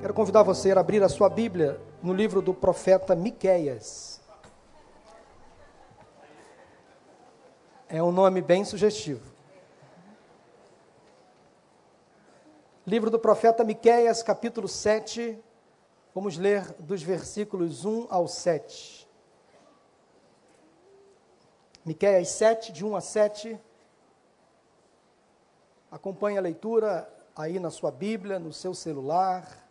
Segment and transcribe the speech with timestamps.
[0.00, 4.20] Quero convidar você a abrir a sua Bíblia no livro do profeta Miqueias.
[7.88, 9.34] É um nome bem sugestivo.
[12.86, 15.36] Livro do profeta Miqueias, capítulo 7.
[16.14, 19.08] Vamos ler dos versículos 1 ao 7.
[21.84, 23.60] Miqueias 7, de 1 a 7.
[25.90, 29.66] Acompanhe a leitura aí na sua Bíblia, no seu celular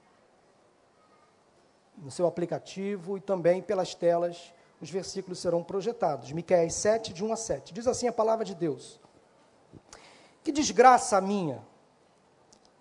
[1.98, 6.32] no seu aplicativo e também pelas telas, os versículos serão projetados.
[6.32, 7.74] Miqueias 7, de 1 a 7.
[7.74, 9.00] Diz assim a palavra de Deus:
[10.44, 11.62] Que desgraça a minha!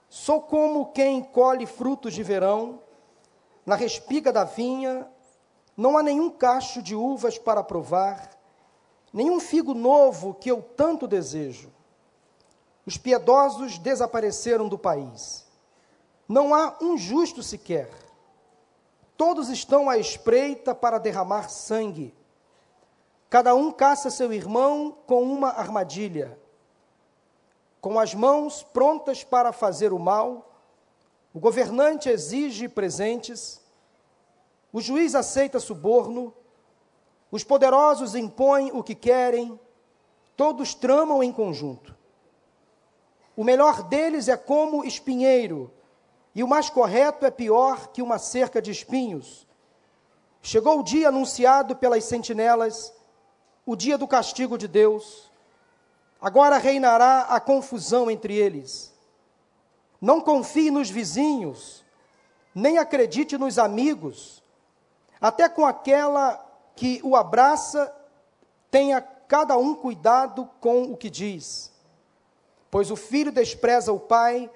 [0.08, 2.80] Sou como quem colhe frutos de verão,
[3.64, 5.06] na respiga da vinha,
[5.76, 8.30] não há nenhum cacho de uvas para provar,
[9.12, 11.72] nenhum figo novo que eu tanto desejo.
[12.86, 15.44] Os piedosos desapareceram do país.
[16.28, 17.90] Não há um justo sequer
[19.16, 22.14] Todos estão à espreita para derramar sangue.
[23.30, 26.38] Cada um caça seu irmão com uma armadilha.
[27.80, 30.52] Com as mãos prontas para fazer o mal,
[31.32, 33.60] o governante exige presentes,
[34.72, 36.34] o juiz aceita suborno,
[37.30, 39.58] os poderosos impõem o que querem,
[40.36, 41.96] todos tramam em conjunto.
[43.36, 45.70] O melhor deles é como espinheiro
[46.36, 49.46] e o mais correto é pior que uma cerca de espinhos.
[50.42, 52.92] Chegou o dia anunciado pelas sentinelas,
[53.64, 55.32] o dia do castigo de Deus.
[56.20, 58.94] Agora reinará a confusão entre eles.
[59.98, 61.82] Não confie nos vizinhos,
[62.54, 64.42] nem acredite nos amigos,
[65.18, 67.90] até com aquela que o abraça,
[68.70, 71.72] tenha cada um cuidado com o que diz.
[72.70, 74.50] Pois o filho despreza o pai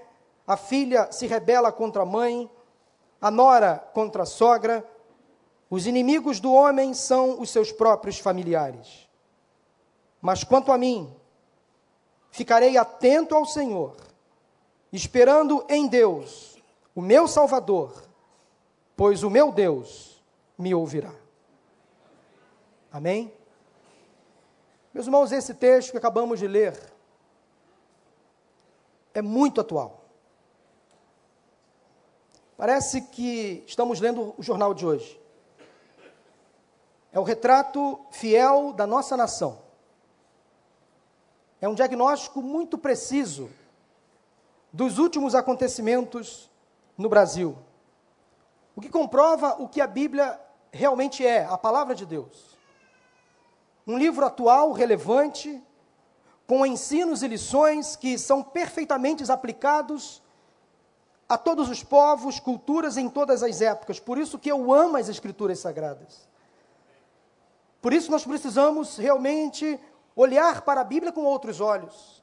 [0.50, 2.50] a filha se rebela contra a mãe,
[3.20, 4.84] a nora contra a sogra,
[5.70, 9.08] os inimigos do homem são os seus próprios familiares.
[10.20, 11.14] Mas quanto a mim,
[12.32, 13.94] ficarei atento ao Senhor,
[14.92, 16.60] esperando em Deus,
[16.96, 18.02] o meu Salvador,
[18.96, 20.20] pois o meu Deus
[20.58, 21.14] me ouvirá.
[22.90, 23.32] Amém?
[24.92, 26.76] Meus irmãos, esse texto que acabamos de ler
[29.14, 29.99] é muito atual.
[32.60, 35.18] Parece que estamos lendo o jornal de hoje.
[37.10, 39.62] É o retrato fiel da nossa nação.
[41.58, 43.48] É um diagnóstico muito preciso
[44.70, 46.50] dos últimos acontecimentos
[46.98, 47.56] no Brasil.
[48.76, 50.38] O que comprova o que a Bíblia
[50.70, 52.58] realmente é, a palavra de Deus.
[53.86, 55.62] Um livro atual, relevante,
[56.46, 60.20] com ensinos e lições que são perfeitamente aplicados
[61.30, 64.00] a todos os povos, culturas em todas as épocas.
[64.00, 66.28] Por isso que eu amo as escrituras sagradas.
[67.80, 69.78] Por isso nós precisamos realmente
[70.16, 72.20] olhar para a Bíblia com outros olhos.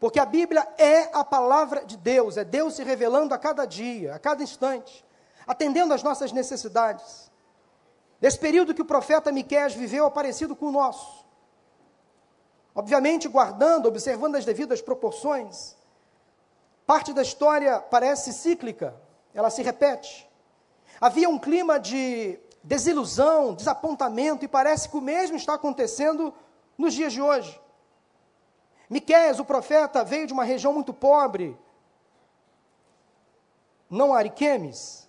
[0.00, 4.16] Porque a Bíblia é a palavra de Deus, é Deus se revelando a cada dia,
[4.16, 5.04] a cada instante,
[5.46, 7.30] atendendo às nossas necessidades.
[8.20, 11.24] Nesse período que o profeta Miqueias viveu é parecido com o nosso.
[12.74, 15.76] Obviamente guardando, observando as devidas proporções,
[16.90, 19.00] Parte da história parece cíclica,
[19.32, 20.28] ela se repete.
[21.00, 26.34] Havia um clima de desilusão, desapontamento, e parece que o mesmo está acontecendo
[26.76, 27.60] nos dias de hoje.
[28.88, 31.56] Miqueias, o profeta, veio de uma região muito pobre,
[33.88, 35.08] não Ariquemes,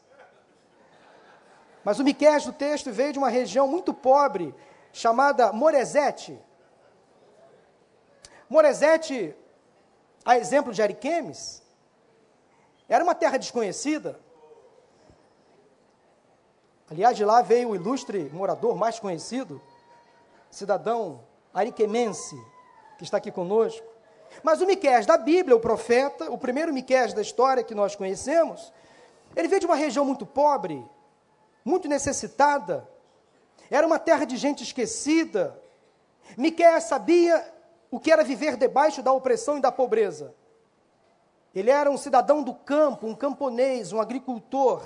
[1.84, 4.54] mas o Miqueias do texto veio de uma região muito pobre,
[4.94, 6.40] chamada Moresete.
[8.48, 9.36] Moresete,
[10.24, 11.60] a exemplo de Ariquemes,
[12.96, 14.20] era uma terra desconhecida.
[16.90, 19.62] Aliás, de lá veio o ilustre morador mais conhecido,
[20.50, 22.36] cidadão ariquemense,
[22.98, 23.88] que está aqui conosco.
[24.44, 28.74] Mas o Miqués da Bíblia, o profeta, o primeiro Miqués da história que nós conhecemos,
[29.38, 30.86] ele veio de uma região muito pobre,
[31.64, 32.86] muito necessitada.
[33.70, 35.58] Era uma terra de gente esquecida.
[36.38, 37.54] Miqués sabia
[37.90, 40.36] o que era viver debaixo da opressão e da pobreza.
[41.54, 44.82] Ele era um cidadão do campo, um camponês, um agricultor.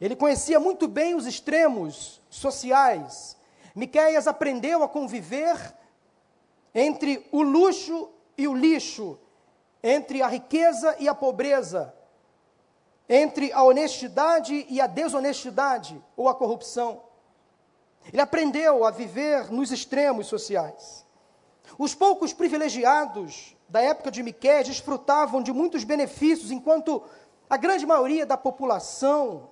[0.00, 3.36] Ele conhecia muito bem os extremos sociais.
[3.74, 5.56] Miqueias aprendeu a conviver
[6.74, 9.18] entre o luxo e o lixo,
[9.82, 11.94] entre a riqueza e a pobreza,
[13.08, 17.02] entre a honestidade e a desonestidade ou a corrupção.
[18.12, 21.04] Ele aprendeu a viver nos extremos sociais.
[21.78, 27.02] Os poucos privilegiados da época de Miqués desfrutavam de muitos benefícios, enquanto
[27.50, 29.48] A grande maioria da população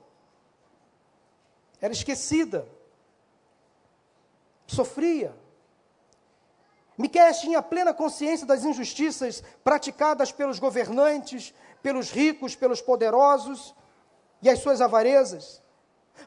[1.81, 2.69] era esquecida,
[4.67, 5.35] sofria.
[6.99, 13.75] Miqueias tinha plena consciência das injustiças praticadas pelos governantes, pelos ricos, pelos poderosos
[14.43, 15.62] e as suas avarezas.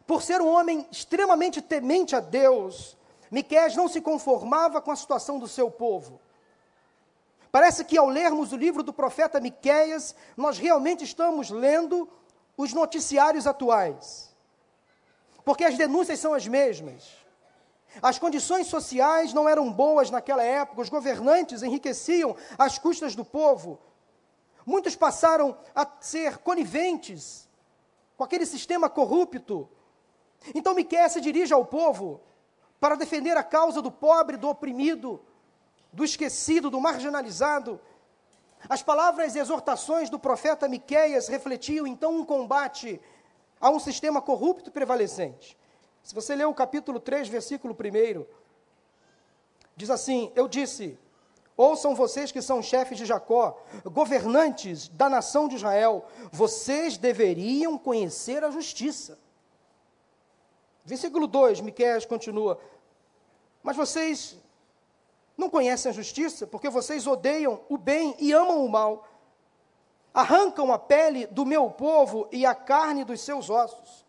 [0.06, 2.98] Por ser um homem extremamente temente a Deus,
[3.30, 6.20] Miqueias não se conformava com a situação do seu povo.
[7.52, 12.08] Parece que ao lermos o livro do profeta Miqueias, nós realmente estamos lendo
[12.56, 14.36] os noticiários atuais.
[15.44, 17.10] Porque as denúncias são as mesmas.
[18.02, 23.80] As condições sociais não eram boas naquela época, os governantes enriqueciam às custas do povo.
[24.64, 27.50] Muitos passaram a ser coniventes
[28.16, 29.68] com aquele sistema corrupto.
[30.54, 32.22] Então Miqueias se dirige ao povo
[32.80, 35.20] para defender a causa do pobre, do oprimido,
[35.92, 37.80] do esquecido, do marginalizado.
[38.68, 43.00] As palavras e exortações do profeta Miqueias refletiam então um combate
[43.60, 45.58] a um sistema corrupto prevalecente.
[46.04, 48.26] Se você ler o capítulo 3, versículo 1,
[49.76, 50.98] diz assim: Eu disse:
[51.56, 58.44] Ouçam vocês que são chefes de Jacó, governantes da nação de Israel, vocês deveriam conhecer
[58.44, 59.20] a justiça.
[60.86, 62.60] Versículo 2, Miqueias continua:
[63.62, 64.38] Mas vocês
[65.40, 69.08] não conhecem a justiça, porque vocês odeiam o bem e amam o mal.
[70.14, 74.06] Arrancam a pele do meu povo e a carne dos seus ossos.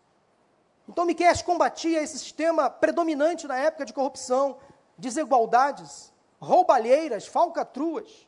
[0.87, 4.57] Então Miqueias combatia esse sistema predominante na época de corrupção,
[4.97, 8.27] desigualdades, roubalheiras, falcatruas.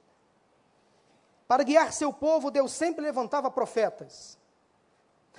[1.47, 4.39] Para guiar seu povo, Deus sempre levantava profetas.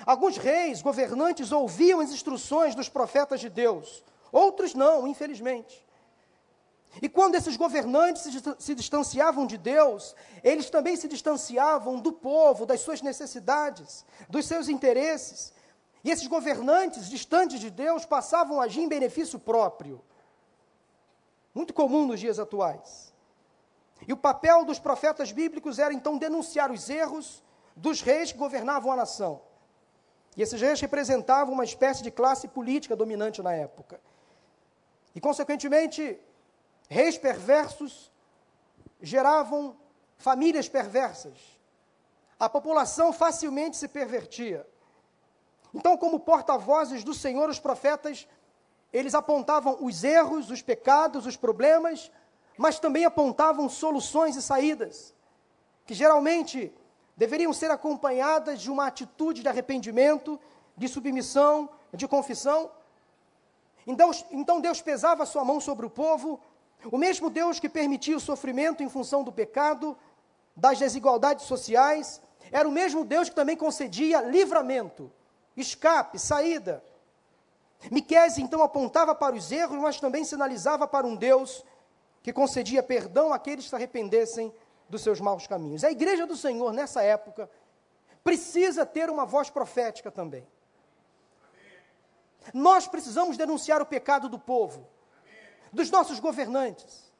[0.05, 5.84] Alguns reis, governantes, ouviam as instruções dos profetas de Deus, outros não, infelizmente.
[7.03, 8.23] E quando esses governantes
[8.59, 14.69] se distanciavam de Deus, eles também se distanciavam do povo, das suas necessidades, dos seus
[14.69, 15.53] interesses.
[16.05, 20.01] E esses governantes, distantes de Deus, passavam a agir em benefício próprio.
[21.55, 23.13] Muito comum nos dias atuais.
[24.07, 27.43] E o papel dos profetas bíblicos era então denunciar os erros
[27.75, 29.41] dos reis que governavam a nação.
[30.37, 34.01] E esses reis representavam uma espécie de classe política dominante na época.
[35.15, 36.19] E, consequentemente,
[36.89, 38.13] Reis perversos
[39.01, 39.77] geravam
[40.17, 41.39] famílias perversas.
[42.39, 44.67] A população facilmente se pervertia.
[45.73, 48.29] Então, como porta-vozes do Senhor, os profetas,
[48.93, 52.11] eles apontavam os erros, os pecados, os problemas,
[52.57, 55.15] mas também apontavam soluções e saídas,
[55.85, 56.73] que geralmente
[57.17, 60.41] deveriam ser acompanhadas de uma atitude de arrependimento,
[60.77, 62.71] de submissão, de confissão.
[63.87, 66.41] Então, então Deus pesava a sua mão sobre o povo
[66.91, 69.97] o mesmo Deus que permitia o sofrimento em função do pecado,
[70.57, 72.21] das desigualdades sociais,
[72.51, 75.11] era o mesmo Deus que também concedia livramento,
[75.57, 76.85] escape, saída.
[77.91, 81.65] Miqués então apontava para os erros, mas também sinalizava para um Deus
[82.23, 84.53] que concedia perdão àqueles que se arrependessem
[84.89, 85.85] dos seus maus caminhos.
[85.85, 87.51] A igreja do Senhor, nessa época,
[88.23, 90.47] precisa ter uma voz profética também.
[92.53, 94.87] Nós precisamos denunciar o pecado do povo
[95.75, 97.13] dos nossos governantes.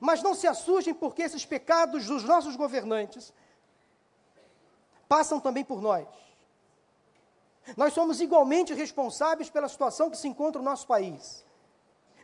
[0.00, 3.32] Mas não se assustem porque esses pecados dos nossos governantes
[5.08, 6.06] passam também por nós.
[7.76, 11.44] Nós somos igualmente responsáveis pela situação que se encontra no nosso país.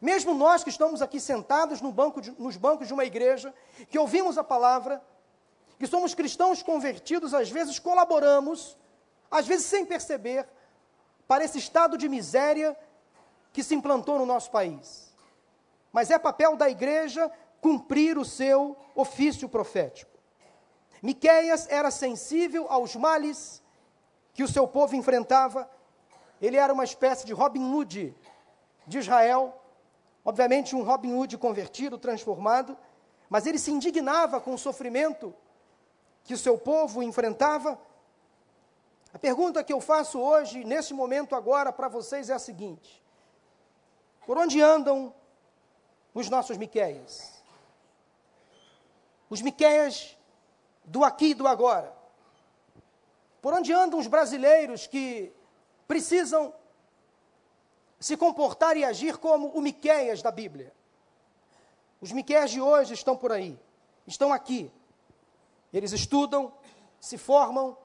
[0.00, 3.52] Mesmo nós que estamos aqui sentados no banco de, nos bancos de uma igreja,
[3.90, 5.02] que ouvimos a palavra,
[5.78, 8.76] que somos cristãos convertidos, às vezes colaboramos,
[9.30, 10.46] às vezes sem perceber,
[11.26, 12.76] para esse estado de miséria
[13.52, 15.03] que se implantou no nosso país
[15.94, 20.10] mas é papel da igreja cumprir o seu ofício profético.
[21.00, 23.62] Miqueias era sensível aos males
[24.32, 25.70] que o seu povo enfrentava.
[26.42, 28.12] Ele era uma espécie de Robin Hood
[28.88, 29.54] de Israel,
[30.24, 32.76] obviamente um Robin Hood convertido, transformado,
[33.30, 35.32] mas ele se indignava com o sofrimento
[36.24, 37.78] que o seu povo enfrentava.
[39.12, 43.00] A pergunta que eu faço hoje, nesse momento agora, para vocês é a seguinte:
[44.26, 45.14] Por onde andam
[46.14, 47.42] os nossos Miqueias.
[49.28, 50.16] Os Miqueias
[50.84, 51.92] do aqui e do agora.
[53.42, 55.32] Por onde andam os brasileiros que
[55.88, 56.54] precisam
[57.98, 60.72] se comportar e agir como o Miqueias da Bíblia?
[62.00, 63.58] Os Miqueias de hoje estão por aí,
[64.06, 64.70] estão aqui.
[65.72, 66.52] Eles estudam,
[67.00, 67.76] se formam,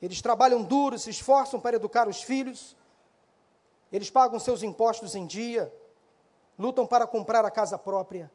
[0.00, 2.76] eles trabalham duro, se esforçam para educar os filhos,
[3.90, 5.72] eles pagam seus impostos em dia,
[6.58, 8.30] lutam para comprar a casa própria.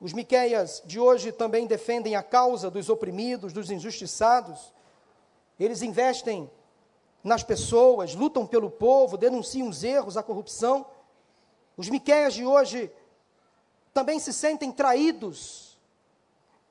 [0.00, 4.72] Os Miqueias de hoje também defendem a causa dos oprimidos, dos injustiçados,
[5.58, 6.50] eles investem
[7.22, 10.86] nas pessoas, lutam pelo povo, denunciam os erros, a corrupção.
[11.76, 12.90] Os Miqueias de hoje
[13.92, 15.78] também se sentem traídos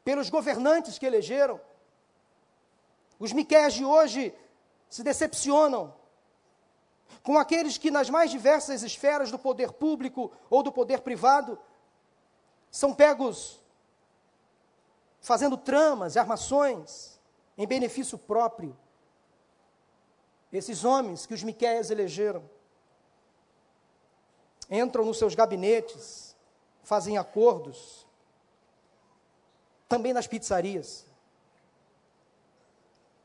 [0.04, 1.62] pelos governantes que elegeram.
[3.20, 4.34] Os Miqueias de hoje
[4.90, 5.94] se decepcionam
[7.24, 11.60] com aqueles que nas mais diversas esferas do poder público ou do poder privado
[12.72, 13.60] são pegos
[15.22, 17.20] fazendo tramas e armações
[17.58, 18.78] em benefício próprio.
[20.52, 22.44] Esses homens que os Miquéias elegeram
[24.70, 26.36] entram nos seus gabinetes,
[26.84, 28.06] fazem acordos,
[29.88, 31.06] também nas pizzarias.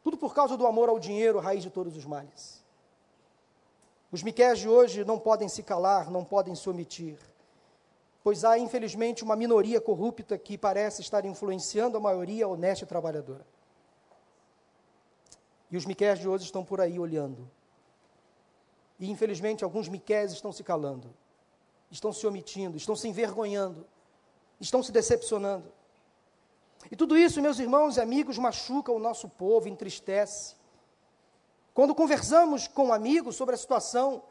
[0.02, 2.63] Tudo por causa do amor ao dinheiro, raiz de todos os males.
[4.14, 7.18] Os Miquéias de hoje não podem se calar, não podem se omitir
[8.24, 13.46] pois há, infelizmente, uma minoria corrupta que parece estar influenciando a maioria honesta e trabalhadora.
[15.70, 17.50] E os miqués de hoje estão por aí olhando.
[18.98, 21.14] E, infelizmente, alguns miqués estão se calando,
[21.90, 23.86] estão se omitindo, estão se envergonhando,
[24.58, 25.70] estão se decepcionando.
[26.90, 30.56] E tudo isso, meus irmãos e amigos, machuca o nosso povo, entristece.
[31.74, 34.22] Quando conversamos com amigos sobre a situação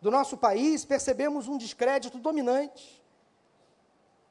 [0.00, 3.02] do nosso país, percebemos um descrédito dominante.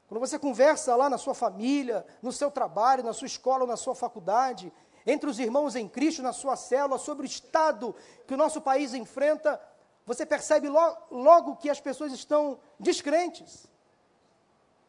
[0.08, 3.94] Quando você conversa lá na sua família, no seu trabalho, na sua escola na sua
[3.94, 4.72] faculdade,
[5.06, 7.94] entre os irmãos em Cristo, na sua célula, sobre o estado
[8.26, 9.60] que o nosso país enfrenta,
[10.06, 13.66] você percebe logo, logo que as pessoas estão descrentes.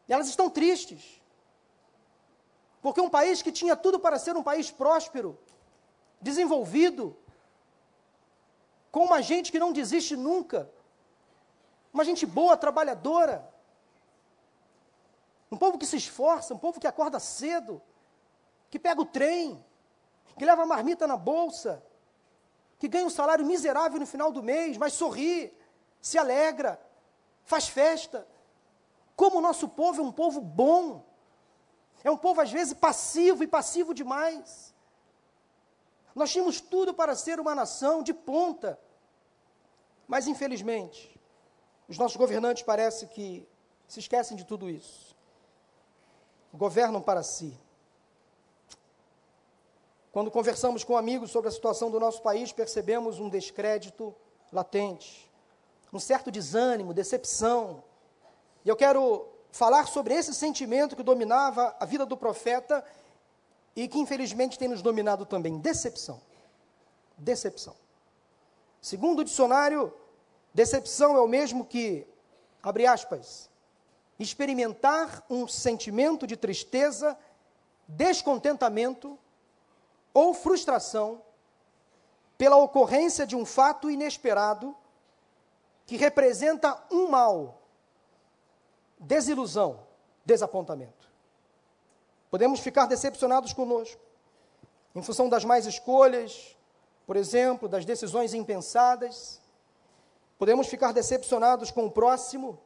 [0.08, 1.22] Elas estão tristes.
[2.80, 5.38] Porque um país que tinha tudo para ser um país próspero,
[6.20, 7.16] desenvolvido,
[8.92, 10.70] com uma gente que não desiste nunca,
[11.92, 13.50] uma gente boa, trabalhadora,
[15.50, 17.80] um povo que se esforça, um povo que acorda cedo,
[18.70, 19.64] que pega o trem,
[20.38, 21.82] que leva a marmita na bolsa,
[22.78, 25.56] que ganha um salário miserável no final do mês, mas sorri,
[26.00, 26.78] se alegra,
[27.44, 28.26] faz festa.
[29.16, 31.04] Como o nosso povo é um povo bom,
[32.04, 34.71] é um povo às vezes passivo e passivo demais.
[36.14, 38.78] Nós tínhamos tudo para ser uma nação de ponta,
[40.06, 41.18] mas infelizmente,
[41.88, 43.48] os nossos governantes parece que
[43.88, 45.12] se esquecem de tudo isso
[46.52, 47.58] governam para si.
[50.12, 54.14] Quando conversamos com amigos sobre a situação do nosso país, percebemos um descrédito
[54.52, 55.30] latente,
[55.92, 57.82] um certo desânimo, decepção.
[58.64, 62.84] E eu quero falar sobre esse sentimento que dominava a vida do profeta
[63.74, 66.20] e que infelizmente tem nos dominado também: decepção.
[67.16, 67.74] Decepção.
[68.80, 69.92] Segundo o dicionário,
[70.52, 72.06] decepção é o mesmo que,
[72.62, 73.48] abre aspas,
[74.18, 77.16] experimentar um sentimento de tristeza,
[77.86, 79.18] descontentamento
[80.12, 81.22] ou frustração
[82.36, 84.76] pela ocorrência de um fato inesperado
[85.86, 87.62] que representa um mal,
[88.98, 89.86] desilusão,
[90.24, 91.01] desapontamento.
[92.32, 94.00] Podemos ficar decepcionados conosco,
[94.92, 96.56] em função das mais escolhas,
[97.06, 99.40] por exemplo, das decisões impensadas.
[100.36, 102.58] Podemos ficar decepcionados com o próximo,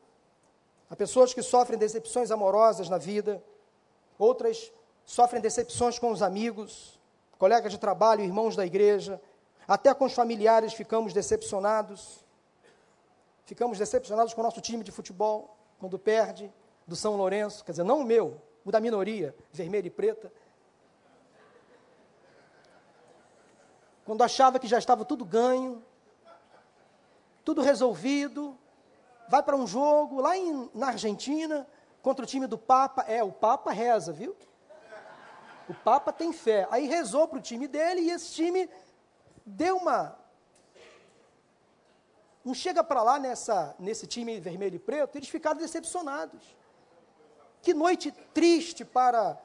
[0.89, 3.43] Há pessoas que sofrem decepções amorosas na vida,
[4.19, 4.73] outras
[5.05, 6.99] sofrem decepções com os amigos,
[7.39, 9.21] colegas de trabalho, irmãos da igreja,
[9.67, 12.25] até com os familiares ficamos decepcionados.
[13.45, 16.53] Ficamos decepcionados com o nosso time de futebol, quando perde,
[16.87, 20.33] do São Lourenço, quer dizer, não o meu, o da minoria, vermelha e preta.
[24.05, 25.85] Quando achava que já estava tudo ganho,
[27.45, 28.59] tudo resolvido,
[29.29, 31.65] vai para um jogo lá em, na Argentina
[32.03, 33.03] contra o time do Papa.
[33.03, 34.37] É, o Papa reza, viu?
[35.69, 36.67] O Papa tem fé.
[36.69, 38.69] Aí rezou para o time dele e esse time
[39.45, 40.19] deu uma.
[42.45, 46.57] Não chega para lá nessa, nesse time vermelho e preto, eles ficaram decepcionados.
[47.63, 49.39] Que noite triste para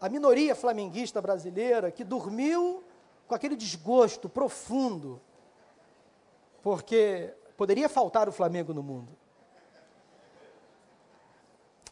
[0.00, 2.84] a minoria flamenguista brasileira que dormiu
[3.26, 5.20] com aquele desgosto profundo,
[6.62, 9.10] porque Poderia faltar o Flamengo no mundo.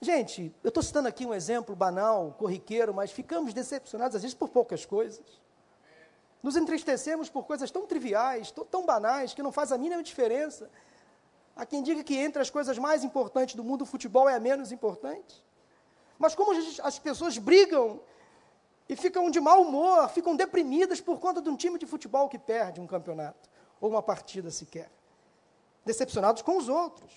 [0.00, 4.48] Gente, eu estou citando aqui um exemplo banal, corriqueiro, mas ficamos decepcionados às vezes por
[4.48, 5.24] poucas coisas.
[6.40, 10.70] Nos entristecemos por coisas tão triviais, tão banais, que não faz a mínima diferença.
[11.56, 14.40] Há quem diga que entre as coisas mais importantes do mundo, o futebol é a
[14.40, 15.42] menos importante.
[16.18, 18.00] Mas como as pessoas brigam
[18.88, 22.38] e ficam de mau humor, ficam deprimidas por conta de um time de futebol que
[22.38, 23.48] perde um campeonato
[23.80, 24.90] ou uma partida sequer
[25.86, 27.12] decepcionados com os outros.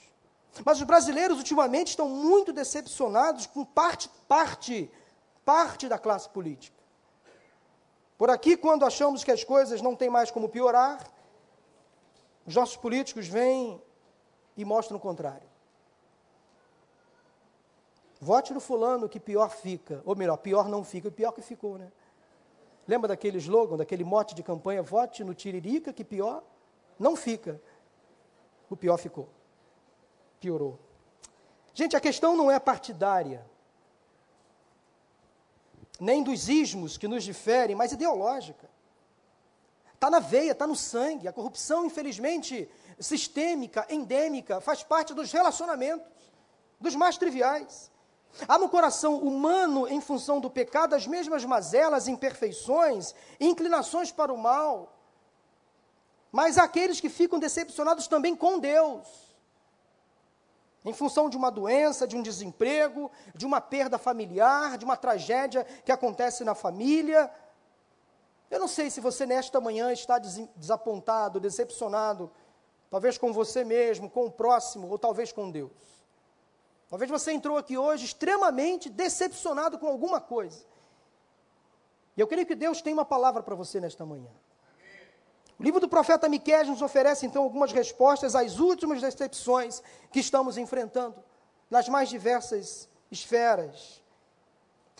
[0.63, 4.89] Mas os brasileiros ultimamente estão muito decepcionados com parte, parte,
[5.43, 6.77] parte da classe política.
[8.17, 11.03] Por aqui, quando achamos que as coisas não têm mais como piorar,
[12.45, 13.81] os nossos políticos vêm
[14.61, 15.47] e mostram o contrário.
[18.19, 21.77] Vote no fulano que pior fica, ou melhor, pior não fica, o pior que ficou,
[21.77, 21.89] né?
[22.85, 26.43] Lembra daquele slogan, daquele mote de campanha, vote no Tiririca que pior
[26.99, 27.61] não fica.
[28.69, 29.29] O pior ficou.
[30.41, 30.77] Piorou.
[31.73, 33.45] Gente, a questão não é partidária,
[35.99, 38.69] nem dos ismos que nos diferem, mas ideológica.
[39.93, 41.27] Está na veia, está no sangue.
[41.27, 46.07] A corrupção, infelizmente, sistêmica, endêmica, faz parte dos relacionamentos,
[46.79, 47.91] dos mais triviais.
[48.47, 54.37] Há no coração humano, em função do pecado, as mesmas mazelas, imperfeições, inclinações para o
[54.37, 54.95] mal.
[56.31, 59.29] Mas há aqueles que ficam decepcionados também com Deus
[60.85, 65.65] em função de uma doença, de um desemprego, de uma perda familiar, de uma tragédia
[65.83, 67.29] que acontece na família.
[68.49, 72.31] Eu não sei se você nesta manhã está desapontado, decepcionado,
[72.89, 75.71] talvez com você mesmo, com o próximo, ou talvez com Deus.
[76.89, 80.65] Talvez você entrou aqui hoje extremamente decepcionado com alguma coisa.
[82.17, 84.29] E eu creio que Deus tem uma palavra para você nesta manhã.
[85.59, 90.57] O livro do profeta Miqueias nos oferece então algumas respostas às últimas decepções que estamos
[90.57, 91.21] enfrentando
[91.69, 94.01] nas mais diversas esferas.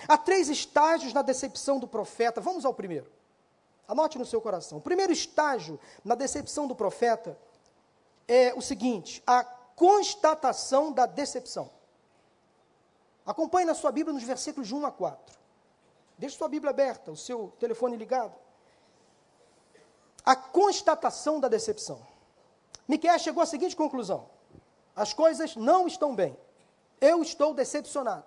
[0.08, 2.39] Há três estágios na decepção do profeta.
[2.39, 3.12] Vamos ao primeiro.
[3.88, 4.77] Anote no seu coração.
[4.77, 7.38] O primeiro estágio na decepção do profeta
[8.29, 11.69] é o seguinte: a constatação da decepção.
[13.25, 15.38] Acompanhe na sua Bíblia nos versículos de 1 a 4.
[16.17, 18.33] Deixe sua Bíblia aberta, o seu telefone ligado
[20.29, 22.00] a constatação da decepção.
[22.88, 24.29] Miquel chegou à seguinte conclusão:
[24.95, 26.38] as coisas não estão bem.
[27.01, 28.25] Eu estou decepcionado.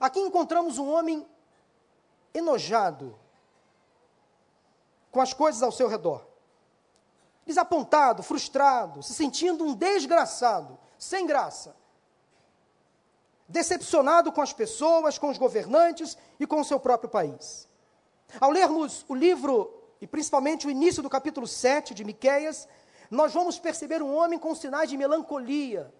[0.00, 1.26] Aqui encontramos um homem
[2.32, 3.14] enojado
[5.10, 6.26] com as coisas ao seu redor,
[7.46, 11.76] desapontado, frustrado, se sentindo um desgraçado, sem graça,
[13.48, 17.68] decepcionado com as pessoas, com os governantes e com o seu próprio país.
[18.40, 22.66] Ao lermos o livro e principalmente o início do capítulo 7 de Miqueias,
[23.10, 25.92] nós vamos perceber um homem com sinais de melancolia.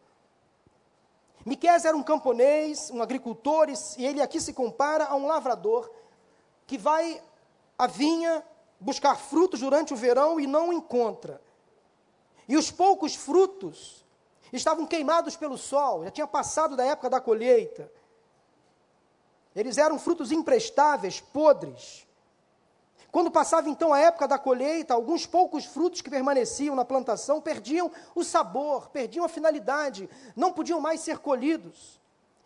[1.44, 3.68] Miqueias era um camponês, um agricultor,
[3.98, 5.90] e ele aqui se compara a um lavrador
[6.66, 7.22] que vai
[7.78, 8.42] à vinha
[8.84, 11.40] buscar frutos durante o verão e não encontra.
[12.46, 14.04] E os poucos frutos
[14.52, 17.90] estavam queimados pelo sol, já tinha passado da época da colheita.
[19.56, 22.06] Eles eram frutos imprestáveis, podres.
[23.10, 27.90] Quando passava então a época da colheita, alguns poucos frutos que permaneciam na plantação perdiam
[28.14, 32.00] o sabor, perdiam a finalidade, não podiam mais ser colhidos.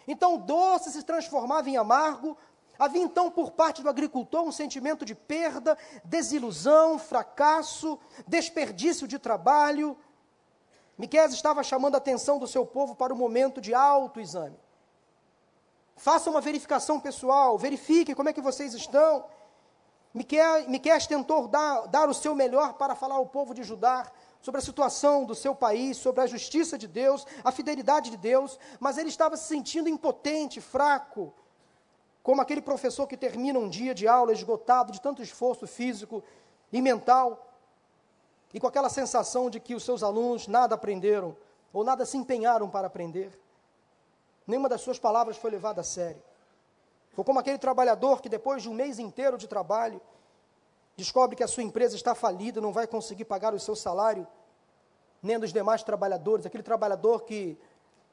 [0.06, 2.36] Então o doce se transformava em amargo.
[2.78, 9.96] Havia então por parte do agricultor um sentimento de perda, desilusão, fracasso, desperdício de trabalho.
[10.96, 14.56] Miqués estava chamando a atenção do seu povo para o momento de autoexame.
[15.96, 19.24] Faça uma verificação pessoal, verifiquem como é que vocês estão.
[20.14, 20.66] Miquel
[21.08, 24.08] tentou dar, dar o seu melhor para falar ao povo de Judá
[24.40, 28.56] sobre a situação do seu país, sobre a justiça de Deus, a fidelidade de Deus,
[28.78, 31.34] mas ele estava se sentindo impotente, fraco,
[32.28, 36.22] como aquele professor que termina um dia de aula esgotado de tanto esforço físico
[36.70, 37.56] e mental,
[38.52, 41.34] e com aquela sensação de que os seus alunos nada aprenderam,
[41.72, 43.30] ou nada se empenharam para aprender.
[44.46, 46.22] Nenhuma das suas palavras foi levada a sério.
[47.16, 49.98] Ou como aquele trabalhador que depois de um mês inteiro de trabalho,
[50.98, 54.28] descobre que a sua empresa está falida, não vai conseguir pagar o seu salário,
[55.22, 57.58] nem dos demais trabalhadores, aquele trabalhador que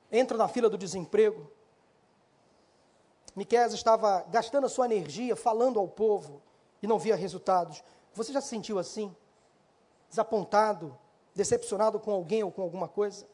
[0.09, 1.51] entra na fila do desemprego.
[3.35, 6.41] Miquel estava gastando a sua energia falando ao povo
[6.81, 7.83] e não via resultados.
[8.13, 9.15] Você já se sentiu assim?
[10.09, 10.97] Desapontado,
[11.33, 13.27] decepcionado com alguém ou com alguma coisa?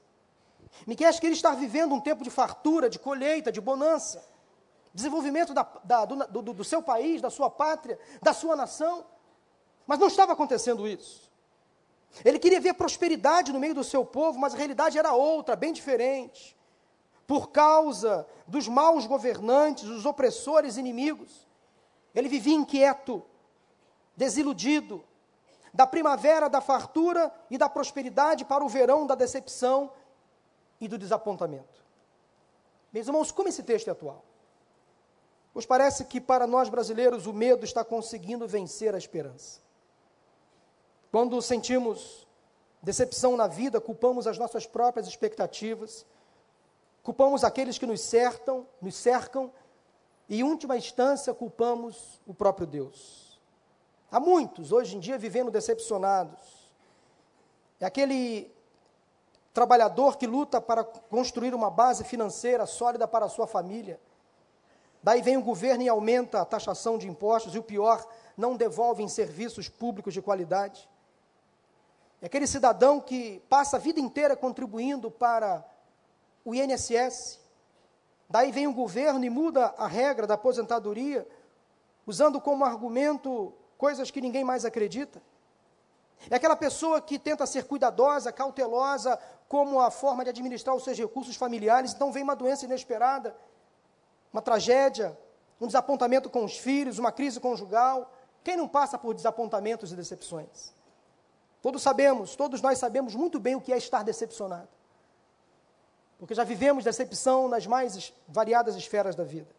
[0.87, 4.31] Miquel queria estar vivendo um tempo de fartura, de colheita, de bonança
[4.93, 9.05] desenvolvimento da, da, do, do, do seu país, da sua pátria, da sua nação.
[9.87, 11.31] Mas não estava acontecendo isso.
[12.25, 15.71] Ele queria ver prosperidade no meio do seu povo, mas a realidade era outra, bem
[15.71, 16.57] diferente.
[17.27, 21.47] Por causa dos maus governantes, dos opressores inimigos,
[22.13, 23.23] ele vivia inquieto,
[24.15, 25.03] desiludido,
[25.73, 29.91] da primavera da fartura e da prosperidade para o verão da decepção
[30.79, 31.81] e do desapontamento.
[32.91, 34.25] Meus irmãos, como esse texto é atual?
[35.53, 39.61] Pois parece que para nós brasileiros o medo está conseguindo vencer a esperança.
[41.11, 42.27] Quando sentimos
[42.81, 46.05] decepção na vida, culpamos as nossas próprias expectativas,
[47.03, 49.51] culpamos aqueles que nos cercam, nos cercam,
[50.29, 53.39] e em última instância culpamos o próprio Deus.
[54.11, 56.71] Há muitos hoje em dia vivendo decepcionados.
[57.79, 58.53] É aquele
[59.53, 63.99] trabalhador que luta para construir uma base financeira sólida para a sua família.
[65.03, 68.05] Daí vem o governo e aumenta a taxação de impostos, e o pior,
[68.37, 70.87] não devolve em serviços públicos de qualidade.
[72.21, 75.65] É aquele cidadão que passa a vida inteira contribuindo para
[76.43, 77.39] o INSS.
[78.29, 81.27] Daí vem o governo e muda a regra da aposentadoria,
[82.05, 85.21] usando como argumento coisas que ninguém mais acredita.
[86.29, 90.97] É aquela pessoa que tenta ser cuidadosa, cautelosa, como a forma de administrar os seus
[90.97, 93.35] recursos familiares, então vem uma doença inesperada,
[94.31, 95.17] uma tragédia,
[95.59, 98.13] um desapontamento com os filhos, uma crise conjugal.
[98.43, 100.73] Quem não passa por desapontamentos e decepções?
[101.61, 104.69] Todos sabemos, todos nós sabemos muito bem o que é estar decepcionado.
[106.21, 109.49] Porque já vivemos decepção nas mais variadas esferas da vida.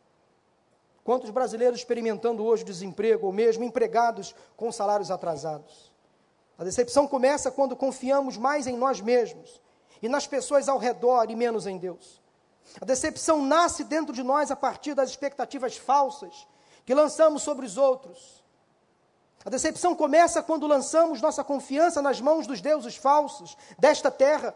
[1.02, 5.92] Quantos brasileiros experimentando hoje desemprego ou mesmo empregados com salários atrasados?
[6.56, 9.60] A decepção começa quando confiamos mais em nós mesmos
[10.00, 12.22] e nas pessoas ao redor e menos em Deus.
[12.80, 16.46] A decepção nasce dentro de nós a partir das expectativas falsas
[16.86, 18.40] que lançamos sobre os outros.
[19.44, 24.54] A decepção começa quando lançamos nossa confiança nas mãos dos deuses falsos desta terra,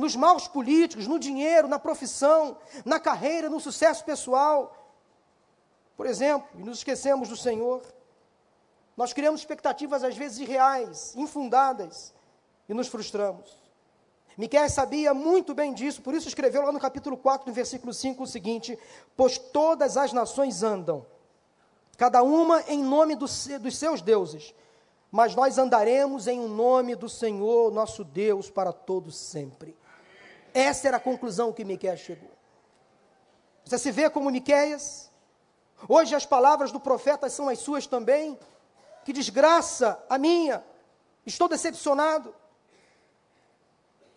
[0.00, 4.76] nos maus políticos, no dinheiro, na profissão, na carreira, no sucesso pessoal.
[5.96, 7.82] Por exemplo, e nos esquecemos do Senhor.
[8.96, 12.12] Nós criamos expectativas às vezes irreais, infundadas,
[12.68, 13.58] e nos frustramos.
[14.36, 18.22] Miquel sabia muito bem disso, por isso escreveu lá no capítulo 4, no versículo 5,
[18.22, 18.78] o seguinte:
[19.16, 21.04] Pois todas as nações andam,
[21.98, 24.54] cada uma em nome do, dos seus deuses,
[25.10, 29.76] mas nós andaremos em um nome do Senhor, nosso Deus, para todos sempre.
[30.52, 32.30] Essa era a conclusão que Miquel chegou.
[33.64, 35.10] Você se vê como Miqueias?
[35.88, 38.38] Hoje as palavras do profeta são as suas também.
[39.04, 40.64] Que desgraça a minha!
[41.24, 42.34] Estou decepcionado.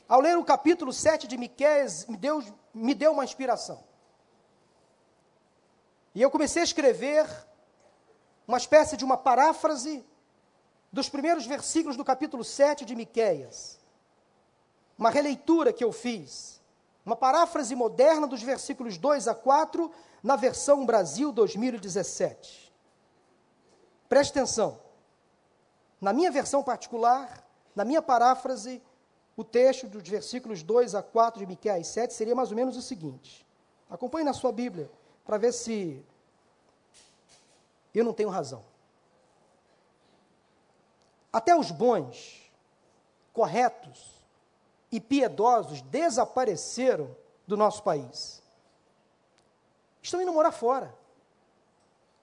[0.07, 2.43] Ao ler o capítulo 7 de Miqueias, me deu,
[2.73, 3.83] me deu uma inspiração.
[6.15, 7.27] E eu comecei a escrever
[8.47, 10.05] uma espécie de uma paráfrase
[10.91, 13.79] dos primeiros versículos do capítulo 7 de Miqueias.
[14.97, 16.61] Uma releitura que eu fiz,
[17.05, 22.71] uma paráfrase moderna dos versículos 2 a 4 na versão Brasil 2017.
[24.07, 24.79] Preste atenção.
[25.99, 28.81] Na minha versão particular, na minha paráfrase,
[29.35, 32.81] o texto dos versículos 2 a 4 de Miqueias 7 seria mais ou menos o
[32.81, 33.45] seguinte.
[33.89, 34.89] Acompanhe na sua Bíblia
[35.25, 36.05] para ver se
[37.93, 38.63] eu não tenho razão.
[41.31, 42.51] Até os bons,
[43.33, 44.22] corretos
[44.93, 47.13] e piedosos desapareceram
[47.45, 48.41] do nosso país.
[50.01, 50.95] Estão indo morar fora.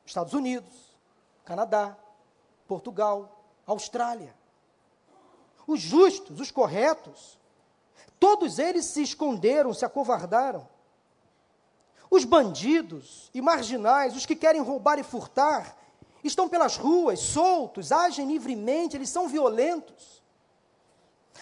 [0.07, 0.73] Estados Unidos,
[1.45, 1.95] Canadá,
[2.67, 4.35] Portugal, Austrália
[5.71, 7.39] os justos, os corretos,
[8.19, 10.69] todos eles se esconderam, se acovardaram.
[12.11, 15.77] Os bandidos e marginais, os que querem roubar e furtar,
[16.25, 20.20] estão pelas ruas, soltos, agem livremente, eles são violentos.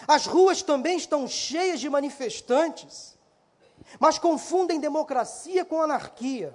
[0.07, 3.17] As ruas também estão cheias de manifestantes,
[3.99, 6.53] mas confundem democracia com anarquia,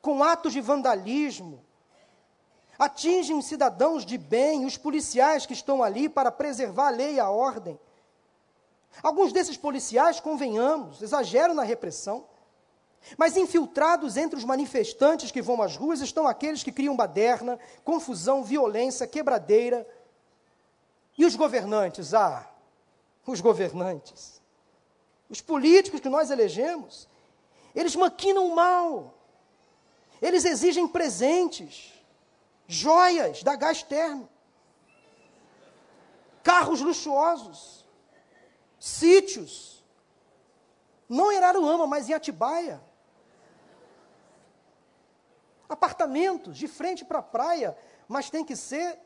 [0.00, 1.64] com atos de vandalismo,
[2.78, 7.20] atingem os cidadãos de bem, os policiais que estão ali para preservar a lei e
[7.20, 7.78] a ordem.
[9.02, 12.26] Alguns desses policiais, convenhamos, exageram na repressão,
[13.16, 18.42] mas infiltrados entre os manifestantes que vão às ruas estão aqueles que criam baderna, confusão,
[18.42, 19.86] violência, quebradeira.
[21.16, 22.12] E os governantes?
[22.14, 22.48] Ah,
[23.26, 24.40] os governantes.
[25.28, 27.08] Os políticos que nós elegemos,
[27.74, 29.14] eles maquinam mal.
[30.20, 31.92] Eles exigem presentes
[32.66, 34.28] joias da gás termo,
[36.42, 37.86] carros luxuosos,
[38.78, 39.84] sítios,
[41.08, 42.80] não em Araruama, mas em Atibaia,
[45.68, 47.76] apartamentos de frente para a praia,
[48.08, 48.98] mas tem que ser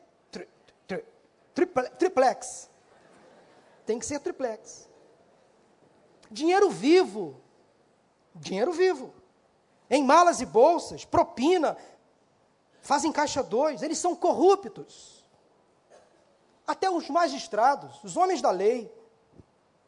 [1.53, 2.69] triple, triplex.
[3.85, 4.89] Tem que ser triplex.
[6.29, 7.41] Dinheiro vivo.
[8.35, 9.13] Dinheiro vivo.
[9.89, 11.75] Em malas e bolsas, propina,
[12.81, 15.27] fazem caixa dois, eles são corruptos.
[16.65, 18.89] Até os magistrados, os homens da lei,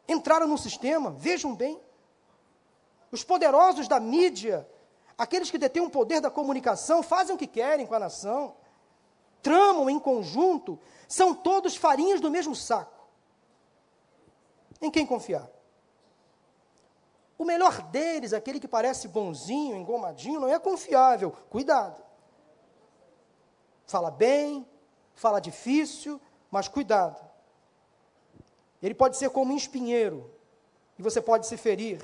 [0.08, 1.80] entraram no sistema, vejam bem.
[3.12, 4.68] Os poderosos da mídia,
[5.18, 8.56] aqueles que detêm o poder da comunicação, fazem o que querem com a nação,
[9.44, 13.08] tramam em conjunto, são todos farinhas do mesmo saco.
[14.82, 15.48] Em quem confiar?
[17.38, 21.32] O melhor deles, aquele que parece bonzinho, engomadinho, não é confiável.
[21.50, 22.02] Cuidado
[23.94, 24.68] fala bem,
[25.14, 27.24] fala difícil, mas cuidado.
[28.82, 30.32] Ele pode ser como um espinheiro,
[30.98, 32.02] e você pode se ferir.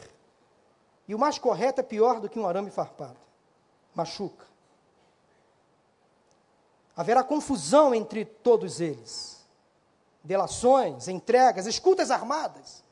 [1.08, 3.20] E o mais correto é pior do que um arame farpado.
[3.96, 4.46] Machuca.
[7.00, 9.48] Haverá confusão entre todos eles.
[10.22, 12.84] Delações, entregas, escutas armadas.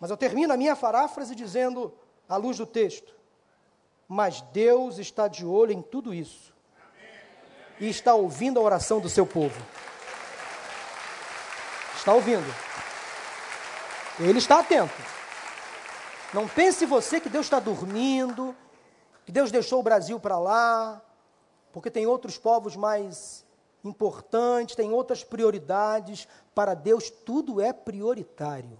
[0.00, 1.92] Mas eu termino a minha paráfrase dizendo,
[2.26, 3.14] à luz do texto:
[4.08, 6.54] Mas Deus está de olho em tudo isso
[7.78, 9.60] e está ouvindo a oração do seu povo.
[11.98, 12.50] Está ouvindo.
[14.20, 15.02] Ele está atento.
[16.32, 18.56] Não pense você que Deus está dormindo,
[19.26, 21.02] que Deus deixou o Brasil para lá,
[21.76, 23.44] porque tem outros povos mais
[23.84, 26.26] importantes, tem outras prioridades.
[26.54, 28.78] Para Deus, tudo é prioritário.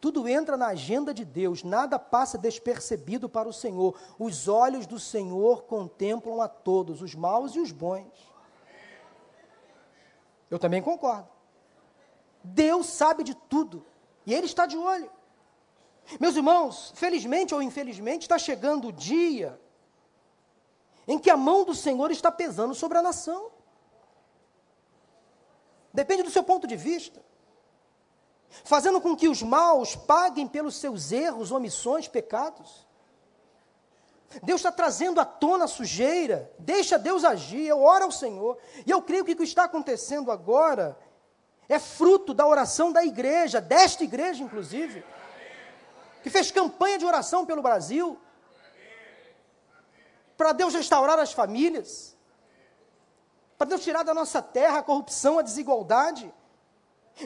[0.00, 3.98] Tudo entra na agenda de Deus, nada passa despercebido para o Senhor.
[4.16, 8.32] Os olhos do Senhor contemplam a todos, os maus e os bons.
[10.48, 11.28] Eu também concordo.
[12.44, 13.84] Deus sabe de tudo
[14.24, 15.10] e Ele está de olho.
[16.20, 19.60] Meus irmãos, felizmente ou infelizmente, está chegando o dia
[21.06, 23.50] em que a mão do Senhor está pesando sobre a nação.
[25.92, 27.24] Depende do seu ponto de vista.
[28.64, 32.86] Fazendo com que os maus paguem pelos seus erros, omissões, pecados.
[34.42, 38.58] Deus está trazendo à tona a sujeira, deixa Deus agir, eu oro ao Senhor.
[38.84, 40.98] E eu creio que o que está acontecendo agora
[41.68, 45.04] é fruto da oração da igreja, desta igreja inclusive,
[46.22, 48.18] que fez campanha de oração pelo Brasil,
[50.36, 52.16] para Deus restaurar as famílias,
[53.56, 56.32] para Deus tirar da nossa terra a corrupção, a desigualdade.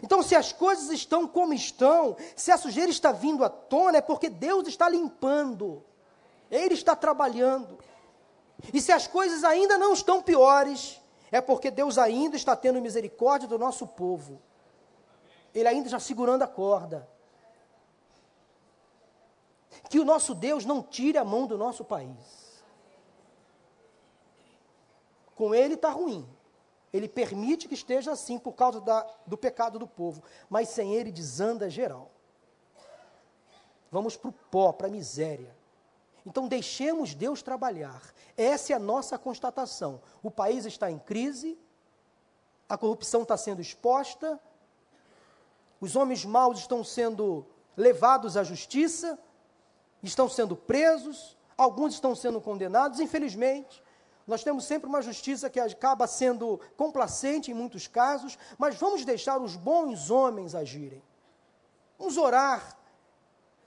[0.03, 4.01] Então, se as coisas estão como estão, se a sujeira está vindo à tona, é
[4.01, 5.85] porque Deus está limpando,
[6.49, 7.79] Ele está trabalhando.
[8.73, 11.01] E se as coisas ainda não estão piores,
[11.33, 14.40] é porque Deus ainda está tendo misericórdia do nosso povo.
[15.53, 17.09] Ele ainda está segurando a corda.
[19.88, 22.39] Que o nosso Deus não tire a mão do nosso país.
[25.40, 26.29] Com ele está ruim.
[26.92, 30.22] Ele permite que esteja assim por causa da, do pecado do povo.
[30.50, 32.11] Mas sem ele desanda geral.
[33.90, 35.57] Vamos para o pó, para a miséria.
[36.26, 38.03] Então deixemos Deus trabalhar.
[38.37, 40.03] Essa é a nossa constatação.
[40.22, 41.59] O país está em crise,
[42.68, 44.38] a corrupção está sendo exposta,
[45.81, 49.18] os homens maus estão sendo levados à justiça,
[50.03, 53.83] estão sendo presos, alguns estão sendo condenados, infelizmente.
[54.31, 59.38] Nós temos sempre uma justiça que acaba sendo complacente em muitos casos, mas vamos deixar
[59.38, 61.03] os bons homens agirem.
[61.99, 62.79] Vamos orar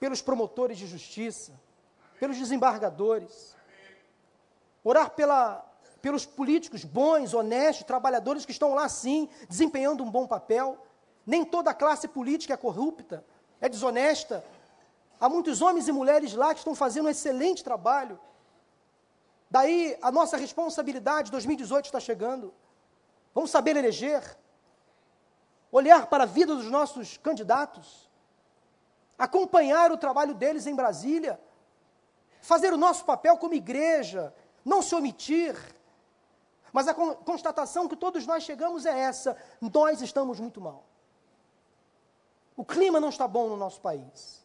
[0.00, 1.52] pelos promotores de justiça,
[2.18, 3.54] pelos desembargadores,
[4.82, 5.62] orar pela,
[6.00, 10.78] pelos políticos bons, honestos, trabalhadores que estão lá sim, desempenhando um bom papel.
[11.26, 13.22] Nem toda a classe política é corrupta,
[13.60, 14.42] é desonesta.
[15.20, 18.18] Há muitos homens e mulheres lá que estão fazendo um excelente trabalho.
[19.54, 22.52] Daí a nossa responsabilidade, 2018 está chegando.
[23.32, 24.36] Vamos saber eleger,
[25.70, 28.10] olhar para a vida dos nossos candidatos,
[29.16, 31.40] acompanhar o trabalho deles em Brasília,
[32.42, 35.54] fazer o nosso papel como igreja, não se omitir.
[36.72, 40.84] Mas a constatação que todos nós chegamos é essa: nós estamos muito mal.
[42.56, 44.44] O clima não está bom no nosso país.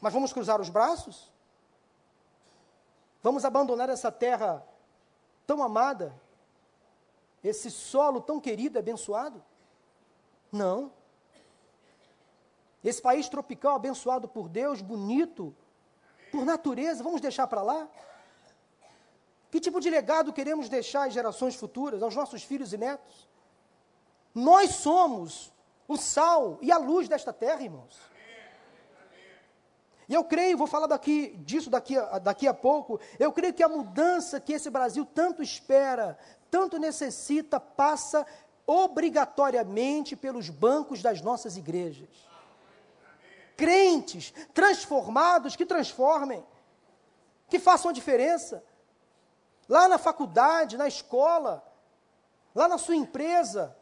[0.00, 1.33] Mas vamos cruzar os braços?
[3.24, 4.62] Vamos abandonar essa terra
[5.46, 6.14] tão amada?
[7.42, 9.42] Esse solo tão querido e abençoado?
[10.52, 10.92] Não.
[12.84, 15.56] Esse país tropical abençoado por Deus, bonito,
[16.30, 17.88] por natureza, vamos deixar para lá?
[19.50, 23.26] Que tipo de legado queremos deixar às gerações futuras, aos nossos filhos e netos?
[24.34, 25.50] Nós somos
[25.88, 27.98] o sal e a luz desta terra, irmãos.
[30.08, 33.68] E eu creio, vou falar daqui, disso daqui daqui a pouco, eu creio que a
[33.68, 36.18] mudança que esse Brasil tanto espera,
[36.50, 38.26] tanto necessita, passa
[38.66, 42.34] obrigatoriamente pelos bancos das nossas igrejas
[43.56, 46.44] crentes transformados que transformem,
[47.48, 48.64] que façam a diferença.
[49.68, 51.64] Lá na faculdade, na escola,
[52.54, 53.76] lá na sua empresa,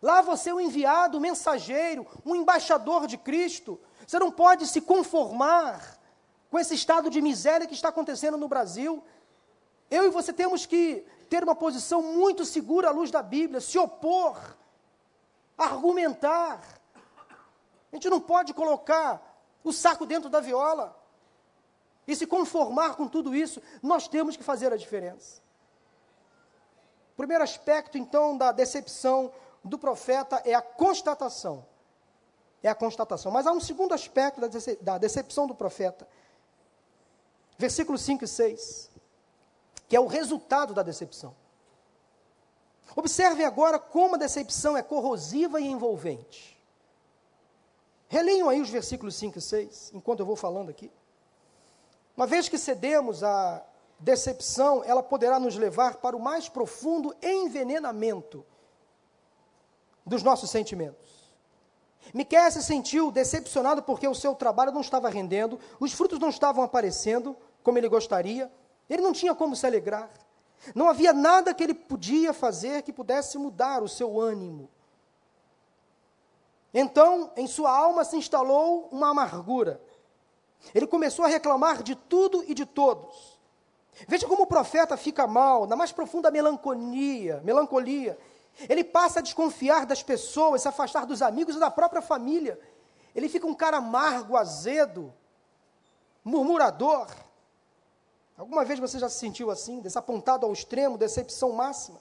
[0.00, 3.78] lá você é um enviado, um mensageiro, um embaixador de Cristo.
[4.06, 5.98] Você não pode se conformar
[6.50, 9.02] com esse estado de miséria que está acontecendo no Brasil.
[9.90, 13.78] Eu e você temos que ter uma posição muito segura à luz da Bíblia, se
[13.78, 14.36] opor,
[15.56, 16.60] argumentar,
[17.92, 19.20] a gente não pode colocar
[19.64, 20.96] o saco dentro da viola
[22.06, 23.60] e se conformar com tudo isso.
[23.82, 25.42] Nós temos que fazer a diferença.
[27.16, 29.32] primeiro aspecto, então, da decepção
[29.62, 31.66] do profeta é a constatação.
[32.62, 33.32] É a constatação.
[33.32, 34.40] Mas há um segundo aspecto
[34.80, 36.06] da decepção do profeta.
[37.56, 38.90] Versículos 5 e 6,
[39.88, 41.34] que é o resultado da decepção.
[42.96, 46.58] Observem agora como a decepção é corrosiva e envolvente.
[48.08, 50.90] Releiam aí os versículos 5 e 6, enquanto eu vou falando aqui.
[52.16, 53.62] Uma vez que cedemos à
[53.98, 58.44] decepção, ela poderá nos levar para o mais profundo envenenamento
[60.04, 61.19] dos nossos sentimentos.
[62.12, 66.64] Miquel se sentiu decepcionado porque o seu trabalho não estava rendendo, os frutos não estavam
[66.64, 68.50] aparecendo como ele gostaria,
[68.88, 70.10] ele não tinha como se alegrar.
[70.74, 74.68] Não havia nada que ele podia fazer que pudesse mudar o seu ânimo.
[76.72, 79.80] Então, em sua alma se instalou uma amargura.
[80.74, 83.38] Ele começou a reclamar de tudo e de todos.
[84.06, 88.18] Veja como o profeta fica mal, na mais profunda melancolia, melancolia.
[88.68, 92.58] Ele passa a desconfiar das pessoas, se afastar dos amigos e da própria família.
[93.14, 95.12] Ele fica um cara amargo, azedo,
[96.24, 97.08] murmurador.
[98.36, 102.00] Alguma vez você já se sentiu assim, desapontado ao extremo, decepção máxima?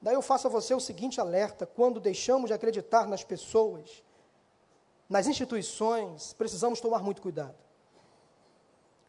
[0.00, 4.02] Daí eu faço a você o seguinte alerta: quando deixamos de acreditar nas pessoas,
[5.08, 7.56] nas instituições, precisamos tomar muito cuidado.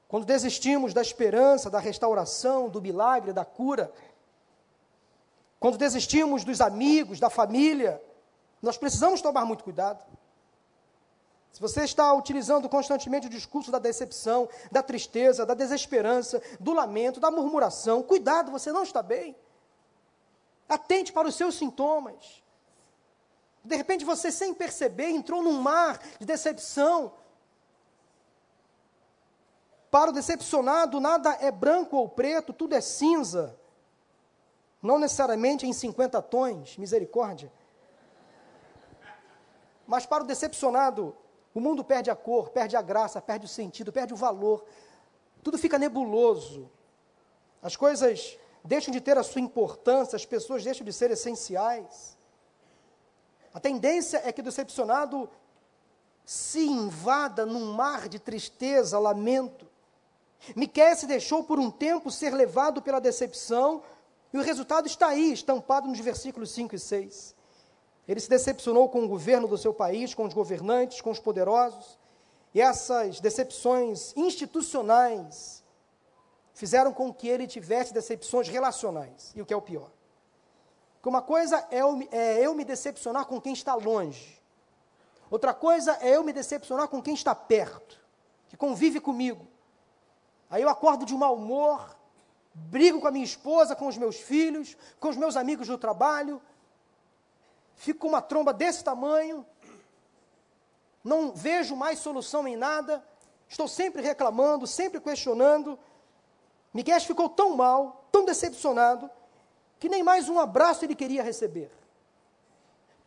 [0.08, 3.92] Quando desistimos da esperança, da restauração, do milagre, da cura,
[5.60, 8.02] quando desistimos dos amigos, da família,
[8.62, 10.04] nós precisamos tomar muito cuidado.
[11.52, 17.20] Se você está utilizando constantemente o discurso da decepção, da tristeza, da desesperança, do lamento,
[17.20, 19.36] da murmuração, cuidado, você não está bem.
[20.70, 22.44] Atente para os seus sintomas.
[23.64, 27.14] De repente você, sem perceber, entrou num mar de decepção,
[29.90, 33.58] para o decepcionado, nada é branco ou preto, tudo é cinza.
[34.82, 37.52] Não necessariamente em 50 tons, misericórdia.
[39.86, 41.16] Mas para o decepcionado,
[41.54, 44.66] o mundo perde a cor, perde a graça, perde o sentido, perde o valor.
[45.42, 46.70] Tudo fica nebuloso.
[47.62, 52.18] As coisas deixam de ter a sua importância, as pessoas deixam de ser essenciais.
[53.54, 55.30] A tendência é que o decepcionado
[56.24, 59.66] se invada num mar de tristeza, lamento.
[60.56, 63.82] Miquel se deixou por um tempo ser levado pela decepção,
[64.34, 67.36] e o resultado está aí, estampado nos versículos 5 e 6.
[68.08, 71.98] Ele se decepcionou com o governo do seu país, com os governantes, com os poderosos,
[72.54, 75.64] e essas decepções institucionais
[76.54, 79.92] fizeram com que ele tivesse decepções relacionais, e o que é o pior.
[80.96, 84.42] Porque uma coisa é eu, é eu me decepcionar com quem está longe,
[85.30, 88.00] outra coisa é eu me decepcionar com quem está perto,
[88.48, 89.46] que convive comigo.
[90.50, 91.97] Aí eu acordo de mau humor,
[92.70, 96.42] brigo com a minha esposa, com os meus filhos, com os meus amigos do trabalho,
[97.76, 99.46] fico com uma tromba desse tamanho,
[101.04, 103.04] não vejo mais solução em nada,
[103.48, 105.80] estou sempre reclamando, sempre questionando.
[106.74, 109.10] Miguel ficou tão mal, tão decepcionado,
[109.80, 111.72] que nem mais um abraço ele queria receber.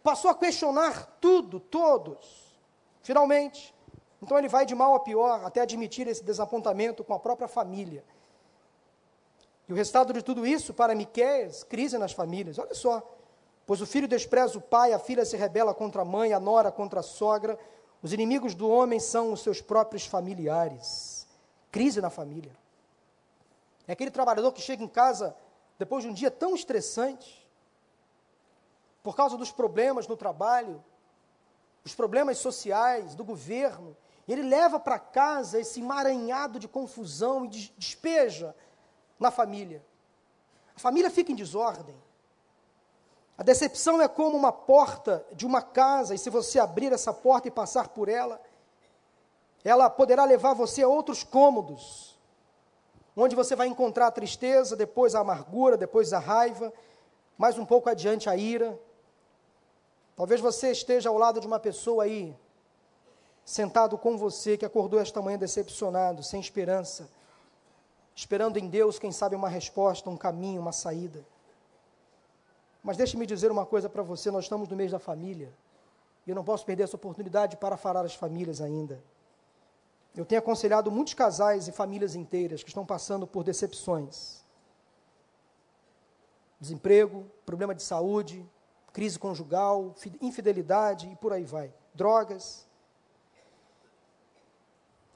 [0.03, 2.59] Passou a questionar tudo, todos.
[3.03, 3.75] Finalmente,
[4.23, 8.05] então ele vai de mal a pior, até admitir esse desapontamento com a própria família.
[9.71, 12.59] E o resultado de tudo isso, para Miqueias, crise nas famílias.
[12.59, 13.09] Olha só.
[13.65, 16.73] Pois o filho despreza o pai, a filha se rebela contra a mãe, a nora
[16.73, 17.57] contra a sogra.
[18.03, 21.25] Os inimigos do homem são os seus próprios familiares.
[21.71, 22.51] Crise na família.
[23.87, 25.37] É aquele trabalhador que chega em casa
[25.79, 27.49] depois de um dia tão estressante,
[29.05, 30.83] por causa dos problemas no trabalho,
[31.85, 33.97] os problemas sociais, do governo,
[34.29, 38.53] ele leva para casa esse emaranhado de confusão e despeja
[39.21, 39.85] na família.
[40.75, 41.95] A família fica em desordem.
[43.37, 47.49] A decepção é como uma porta de uma casa, e se você abrir essa porta
[47.49, 48.41] e passar por ela,
[49.63, 52.19] ela poderá levar você a outros cômodos,
[53.17, 56.73] onde você vai encontrar a tristeza, depois a amargura, depois a raiva,
[57.37, 58.79] mais um pouco adiante a ira.
[60.17, 62.37] Talvez você esteja ao lado de uma pessoa aí,
[63.45, 67.09] sentado com você, que acordou esta manhã decepcionado, sem esperança,
[68.21, 71.25] esperando em Deus, quem sabe, uma resposta, um caminho, uma saída.
[72.83, 75.51] Mas deixe-me dizer uma coisa para você: nós estamos no mês da família,
[76.27, 79.03] e eu não posso perder essa oportunidade para falar às famílias ainda.
[80.15, 84.45] Eu tenho aconselhado muitos casais e famílias inteiras que estão passando por decepções.
[86.61, 88.47] Desemprego, problema de saúde,
[88.93, 91.73] crise conjugal, infidelidade e por aí vai.
[91.95, 92.67] Drogas,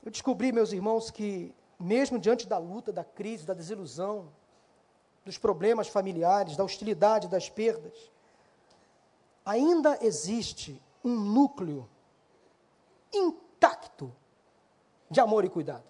[0.03, 4.29] eu descobri, meus irmãos, que mesmo diante da luta, da crise, da desilusão,
[5.25, 8.11] dos problemas familiares, da hostilidade, das perdas,
[9.45, 11.89] ainda existe um núcleo
[13.13, 14.15] intacto
[15.11, 15.85] de amor e cuidado,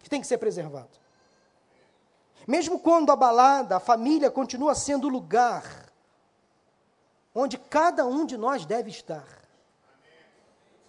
[0.00, 0.98] que tem que ser preservado.
[2.46, 5.92] Mesmo quando abalada, a família continua sendo o lugar
[7.34, 9.26] onde cada um de nós deve estar.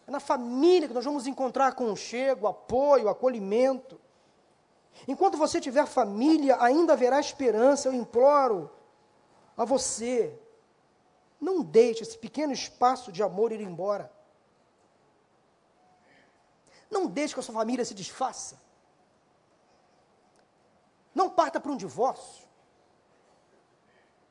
[0.09, 4.01] É na família que nós vamos encontrar conchego, apoio, acolhimento.
[5.07, 7.87] Enquanto você tiver família, ainda haverá esperança.
[7.87, 8.71] Eu imploro
[9.55, 10.35] a você,
[11.39, 14.11] não deixe esse pequeno espaço de amor ir embora.
[16.89, 18.59] Não deixe que a sua família se desfaça.
[21.13, 22.47] Não parta para um divórcio,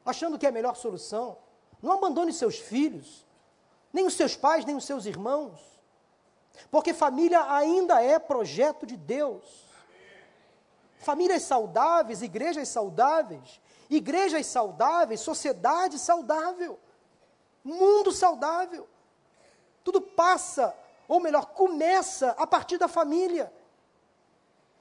[0.04, 1.38] achando que é a melhor solução.
[1.80, 3.27] Não abandone seus filhos,
[3.92, 5.58] nem os seus pais, nem os seus irmãos,
[6.70, 9.66] porque família ainda é projeto de Deus.
[10.98, 16.78] Famílias saudáveis, igrejas saudáveis, igrejas saudáveis, sociedade saudável,
[17.64, 18.88] mundo saudável.
[19.84, 20.74] Tudo passa,
[21.06, 23.52] ou melhor, começa a partir da família.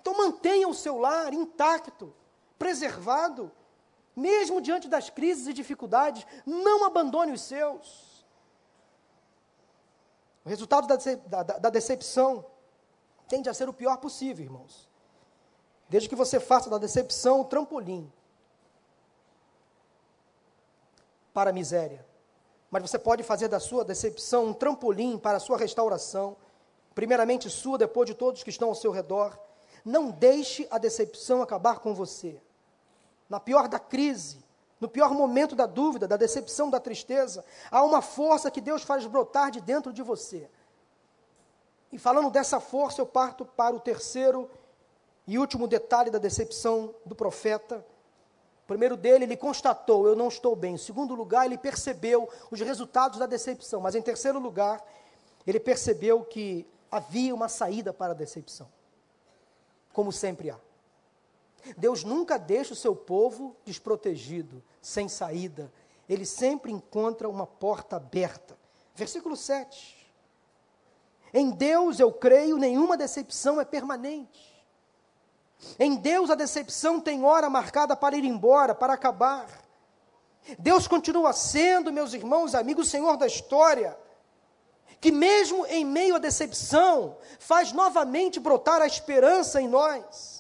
[0.02, 2.14] Então mantenha o seu lar intacto,
[2.58, 3.52] preservado,
[4.16, 8.07] mesmo diante das crises e dificuldades, não abandone os seus.
[10.48, 12.46] O resultado da, da, da decepção
[13.28, 14.90] tende a ser o pior possível, irmãos.
[15.90, 18.10] Desde que você faça da decepção o trampolim
[21.34, 22.06] para a miséria.
[22.72, 26.38] Mas você pode fazer da sua decepção um trampolim para a sua restauração,
[26.96, 29.38] primeiramente sua, depois de todos que estão ao seu redor.
[29.84, 32.42] Não deixe a decepção acabar com você.
[33.28, 34.47] Na pior da crise,
[34.80, 39.06] no pior momento da dúvida, da decepção, da tristeza, há uma força que Deus faz
[39.06, 40.50] brotar de dentro de você.
[41.92, 44.50] E falando dessa força, eu parto para o terceiro
[45.26, 47.86] e último detalhe da decepção do profeta.
[48.64, 50.76] O primeiro dele, ele constatou: eu não estou bem.
[50.76, 53.80] Em segundo lugar, ele percebeu os resultados da decepção.
[53.80, 54.84] Mas em terceiro lugar,
[55.46, 58.68] ele percebeu que havia uma saída para a decepção
[59.98, 60.60] como sempre há.
[61.76, 65.72] Deus nunca deixa o seu povo desprotegido, sem saída.
[66.08, 68.58] Ele sempre encontra uma porta aberta.
[68.96, 69.98] Versículo 7.
[71.34, 74.56] Em Deus eu creio, nenhuma decepção é permanente.
[75.80, 79.48] Em Deus a decepção tem hora marcada para ir embora, para acabar.
[80.58, 83.98] Deus continua sendo, meus irmãos amigos, o Senhor da história
[85.00, 90.37] que mesmo em meio à decepção, faz novamente brotar a esperança em nós.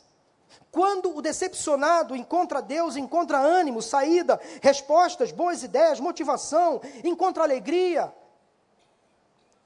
[0.77, 8.13] Quando o decepcionado encontra Deus, encontra ânimo, saída, respostas, boas ideias, motivação, encontra alegria.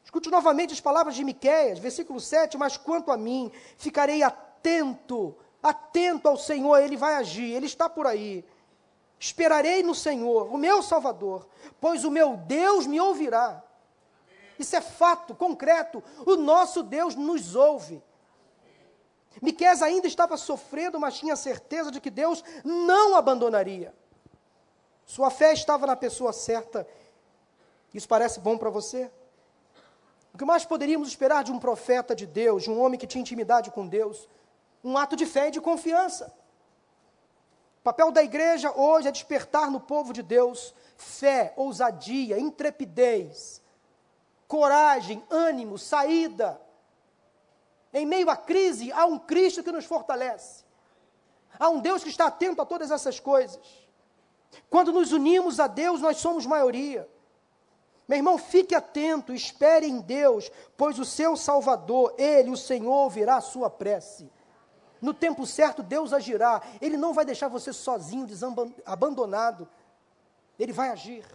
[0.05, 6.29] Escute novamente as palavras de Miqueias, versículo 7, mas quanto a mim, ficarei atento, atento
[6.29, 8.45] ao Senhor, Ele vai agir, Ele está por aí.
[9.19, 11.45] Esperarei no Senhor, o meu Salvador,
[11.81, 13.61] pois o meu Deus me ouvirá.
[14.57, 16.01] Isso é fato, concreto.
[16.25, 18.01] O nosso Deus nos ouve.
[19.39, 23.93] Miqués ainda estava sofrendo, mas tinha certeza de que Deus não abandonaria.
[25.05, 26.87] Sua fé estava na pessoa certa.
[27.93, 29.11] Isso parece bom para você?
[30.33, 33.21] O que mais poderíamos esperar de um profeta de Deus, de um homem que tinha
[33.21, 34.27] intimidade com Deus?
[34.83, 36.33] Um ato de fé e de confiança.
[37.79, 43.61] O papel da igreja hoje é despertar no povo de Deus fé, ousadia, intrepidez,
[44.47, 46.61] coragem, ânimo, saída.
[47.93, 50.63] Em meio à crise, há um Cristo que nos fortalece.
[51.59, 53.59] Há um Deus que está atento a todas essas coisas.
[54.69, 57.07] Quando nos unimos a Deus, nós somos maioria.
[58.07, 63.37] Meu irmão, fique atento, espere em Deus, pois o seu Salvador, Ele, o Senhor, ouvirá
[63.37, 64.29] a sua prece.
[65.01, 66.61] No tempo certo, Deus agirá.
[66.79, 68.27] Ele não vai deixar você sozinho,
[68.85, 69.67] abandonado.
[70.59, 71.25] Ele vai agir.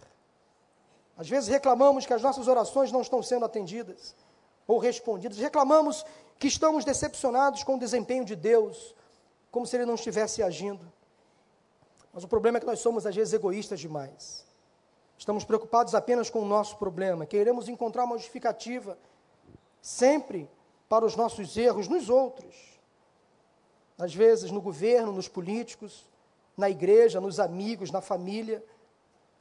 [1.17, 4.15] Às vezes reclamamos que as nossas orações não estão sendo atendidas
[4.67, 5.37] ou respondidas.
[5.37, 6.05] Reclamamos
[6.39, 8.95] que estamos decepcionados com o desempenho de Deus,
[9.51, 10.91] como se Ele não estivesse agindo.
[12.13, 14.45] Mas o problema é que nós somos, às vezes, egoístas demais.
[15.17, 17.25] Estamos preocupados apenas com o nosso problema.
[17.25, 18.97] Queremos encontrar uma justificativa
[19.81, 20.49] sempre
[20.87, 22.55] para os nossos erros nos outros.
[23.97, 26.05] Às vezes, no governo, nos políticos,
[26.55, 28.63] na igreja, nos amigos, na família.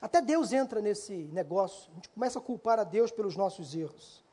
[0.01, 1.91] Até Deus entra nesse negócio.
[1.93, 4.25] A gente começa a culpar a Deus pelos nossos erros.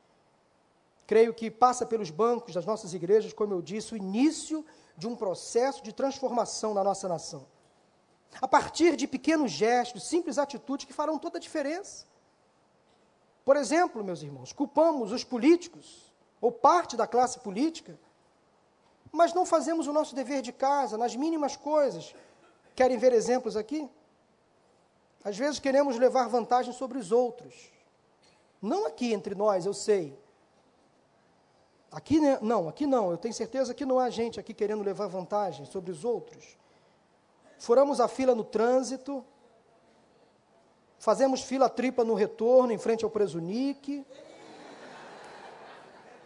[1.06, 4.64] Creio que passa pelos bancos das nossas igrejas, como eu disse, o início
[4.96, 7.46] de um processo de transformação na nossa nação.
[8.40, 12.06] A partir de pequenos gestos, simples atitudes que farão toda a diferença.
[13.44, 17.98] Por exemplo, meus irmãos, culpamos os políticos, ou parte da classe política,
[19.12, 22.14] mas não fazemos o nosso dever de casa nas mínimas coisas,
[22.74, 23.88] Querem ver exemplos aqui?
[25.22, 27.70] Às vezes queremos levar vantagem sobre os outros.
[28.60, 30.18] Não aqui entre nós, eu sei.
[31.94, 33.12] Aqui não, aqui não.
[33.12, 36.58] Eu tenho certeza que não há gente aqui querendo levar vantagem sobre os outros.
[37.56, 39.24] Furamos a fila no trânsito,
[40.98, 44.04] fazemos fila tripa no retorno em frente ao Presunique.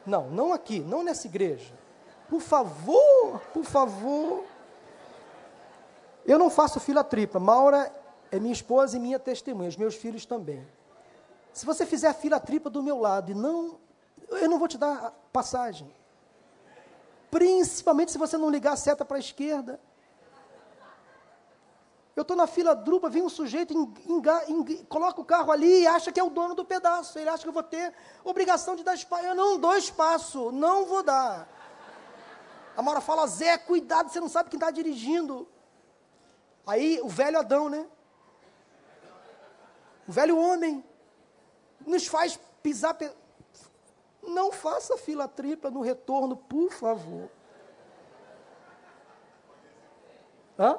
[0.06, 1.74] Não, não aqui, não nessa igreja.
[2.30, 4.44] Por favor, por favor.
[6.24, 7.38] Eu não faço fila tripla.
[7.38, 7.94] Maura
[8.32, 10.66] é minha esposa e minha testemunha, os meus filhos também.
[11.52, 13.78] Se você fizer a fila tripla do meu lado e não,
[14.30, 15.92] eu não vou te dar passagem.
[17.30, 19.80] Principalmente se você não ligar a seta para a esquerda.
[22.16, 23.72] Eu estou na fila drupa, vem um sujeito,
[24.06, 27.16] enga, enga, coloca o carro ali e acha que é o dono do pedaço.
[27.16, 29.24] Ele acha que eu vou ter obrigação de dar espaço.
[29.24, 31.46] Eu não dou espaço, não vou dar.
[32.76, 35.48] A Mora fala, Zé, cuidado, você não sabe quem está dirigindo.
[36.66, 37.86] Aí o velho Adão, né?
[40.08, 40.84] O velho homem
[41.86, 42.94] nos faz pisar.
[42.94, 43.10] Pe...
[44.28, 47.28] Não faça fila tripla no retorno, por favor.
[50.58, 50.78] Hã?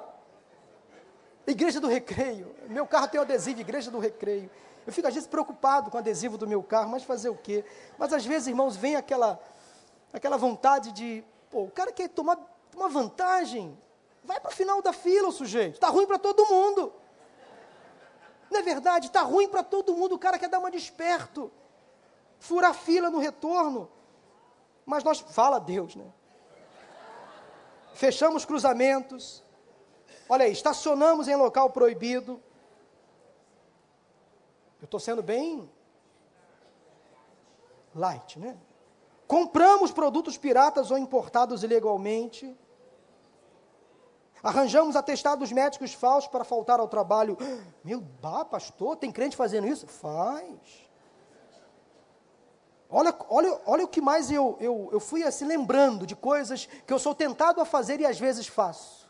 [1.48, 2.56] Igreja do Recreio.
[2.68, 4.50] Meu carro tem adesivo Igreja do Recreio.
[4.86, 7.64] Eu fico às vezes preocupado com o adesivo do meu carro, mas fazer o quê?
[7.98, 9.40] Mas às vezes, irmãos, vem aquela,
[10.14, 12.38] aquela vontade de, pô, o cara quer tomar,
[12.72, 13.78] tomar vantagem.
[14.24, 15.76] Vai para o final da fila, o sujeito.
[15.76, 16.94] Está ruim para todo mundo.
[18.50, 19.08] Não é verdade?
[19.08, 20.16] Está ruim para todo mundo.
[20.16, 21.52] O cara quer dar uma desperto.
[22.40, 23.90] Furar fila no retorno.
[24.86, 26.06] Mas nós, fala Deus, né?
[27.94, 29.44] Fechamos cruzamentos.
[30.28, 32.42] Olha aí, estacionamos em local proibido.
[34.82, 35.70] Eu estou sendo bem
[37.94, 38.58] light, né?
[39.28, 42.58] Compramos produtos piratas ou importados ilegalmente.
[44.42, 47.38] Arranjamos atestados médicos falsos para faltar ao trabalho.
[47.84, 49.86] Meu bah, pastor, tem crente fazendo isso?
[49.86, 50.89] Faz.
[52.90, 56.92] Olha, olha, olha o que mais eu, eu, eu fui assim lembrando de coisas que
[56.92, 59.08] eu sou tentado a fazer e às vezes faço.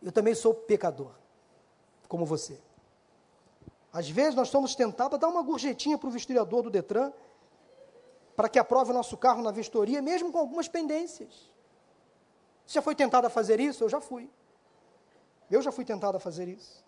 [0.00, 1.10] Eu também sou pecador,
[2.06, 2.60] como você.
[3.92, 7.12] Às vezes nós somos tentados a dar uma gorjetinha para o vistoriador do Detran,
[8.36, 11.50] para que aprove o nosso carro na vistoria, mesmo com algumas pendências.
[12.64, 13.82] Você já foi tentado a fazer isso?
[13.82, 14.30] Eu já fui.
[15.50, 16.84] Eu já fui tentado a fazer isso.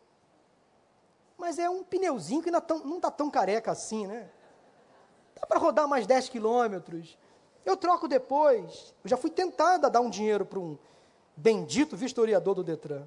[1.37, 4.31] Mas é um pneuzinho que não está tão careca assim, né?
[5.41, 7.17] Dá para rodar mais 10 quilômetros.
[7.65, 8.95] Eu troco depois.
[9.05, 10.79] Eu já fui tentado a dar um dinheiro para um
[11.37, 13.07] bendito vistoriador do Detran,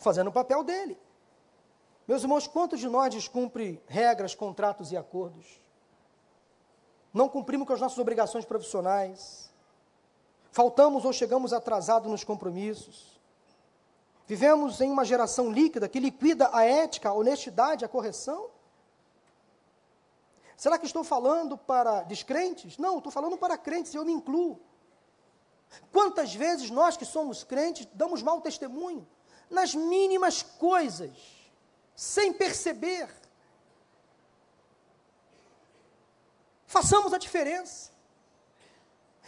[0.00, 0.96] fazendo o papel dele.
[2.06, 5.60] Meus irmãos, quantos de nós descumpre regras, contratos e acordos?
[7.12, 9.44] Não cumprimos com as nossas obrigações profissionais
[10.54, 13.20] faltamos ou chegamos atrasados nos compromissos.
[14.24, 18.46] Vivemos em uma geração líquida que liquida a ética, a honestidade, a correção.
[20.56, 22.78] Será que estou falando para descrentes?
[22.78, 24.60] Não, estou falando para crentes e eu me incluo.
[25.92, 29.06] Quantas vezes nós que somos crentes damos mau testemunho?
[29.50, 31.12] Nas mínimas coisas,
[31.94, 33.08] sem perceber.
[36.66, 37.92] Façamos a diferença.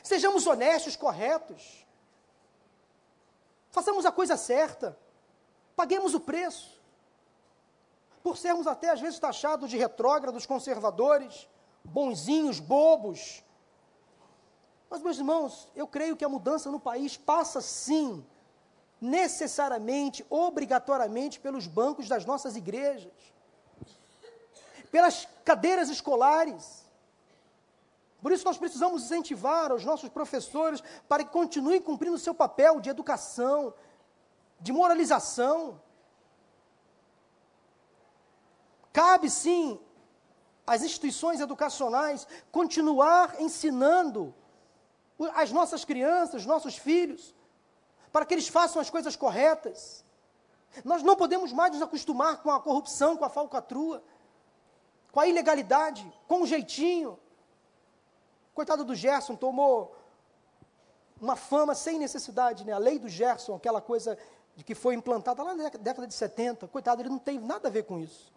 [0.02, 1.84] Sejamos honestos, corretos.
[3.70, 4.98] Façamos a coisa certa.
[5.74, 6.75] Paguemos o preço.
[8.26, 11.48] Por sermos até às vezes taxados de retrógrados, conservadores,
[11.84, 13.20] bonzinhos, bobos.
[14.90, 18.26] Mas, meus irmãos, eu creio que a mudança no país passa sim,
[19.00, 23.12] necessariamente, obrigatoriamente, pelos bancos das nossas igrejas,
[24.90, 26.86] pelas cadeiras escolares
[28.26, 32.80] por isso nós precisamos incentivar os nossos professores para que continuem cumprindo o seu papel
[32.80, 33.72] de educação,
[34.60, 35.80] de moralização.
[38.96, 39.78] Cabe sim
[40.66, 44.34] às instituições educacionais continuar ensinando
[45.34, 47.34] as nossas crianças, os nossos filhos,
[48.10, 50.02] para que eles façam as coisas corretas.
[50.82, 54.02] Nós não podemos mais nos acostumar com a corrupção, com a falcatrua,
[55.12, 57.18] com a ilegalidade, com o jeitinho.
[58.54, 59.94] Coitado do Gerson, tomou
[61.20, 62.72] uma fama sem necessidade, né?
[62.72, 64.16] A lei do Gerson, aquela coisa
[64.54, 66.66] de que foi implantada lá na década de 70.
[66.68, 68.34] Coitado, ele não tem nada a ver com isso.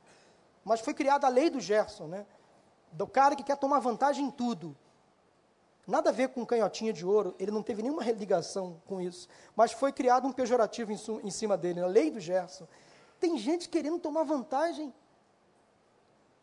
[0.63, 2.25] Mas foi criada a lei do Gerson, né?
[2.91, 4.75] Do cara que quer tomar vantagem em tudo.
[5.87, 9.27] Nada a ver com canhotinha de ouro, ele não teve nenhuma ligação com isso.
[9.55, 12.67] Mas foi criado um pejorativo em, em cima dele, a lei do Gerson.
[13.19, 14.93] Tem gente querendo tomar vantagem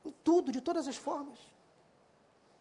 [0.05, 1.39] em tudo, de todas as formas.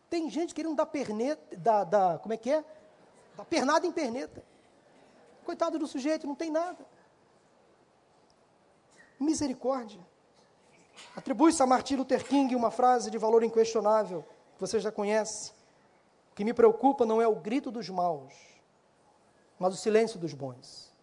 [0.10, 2.64] Tem gente querendo dar perneta, dar, dar, como é que é?
[3.36, 4.44] Dar pernada em perneta.
[5.44, 6.86] Coitado do sujeito, não tem nada.
[9.20, 10.00] Misericórdia.
[11.16, 14.24] Atribui-se a Martin Luther King uma frase de valor inquestionável,
[14.56, 15.52] que você já conhece.
[16.32, 18.34] O que me preocupa não é o grito dos maus,
[19.58, 20.94] mas o silêncio dos bons.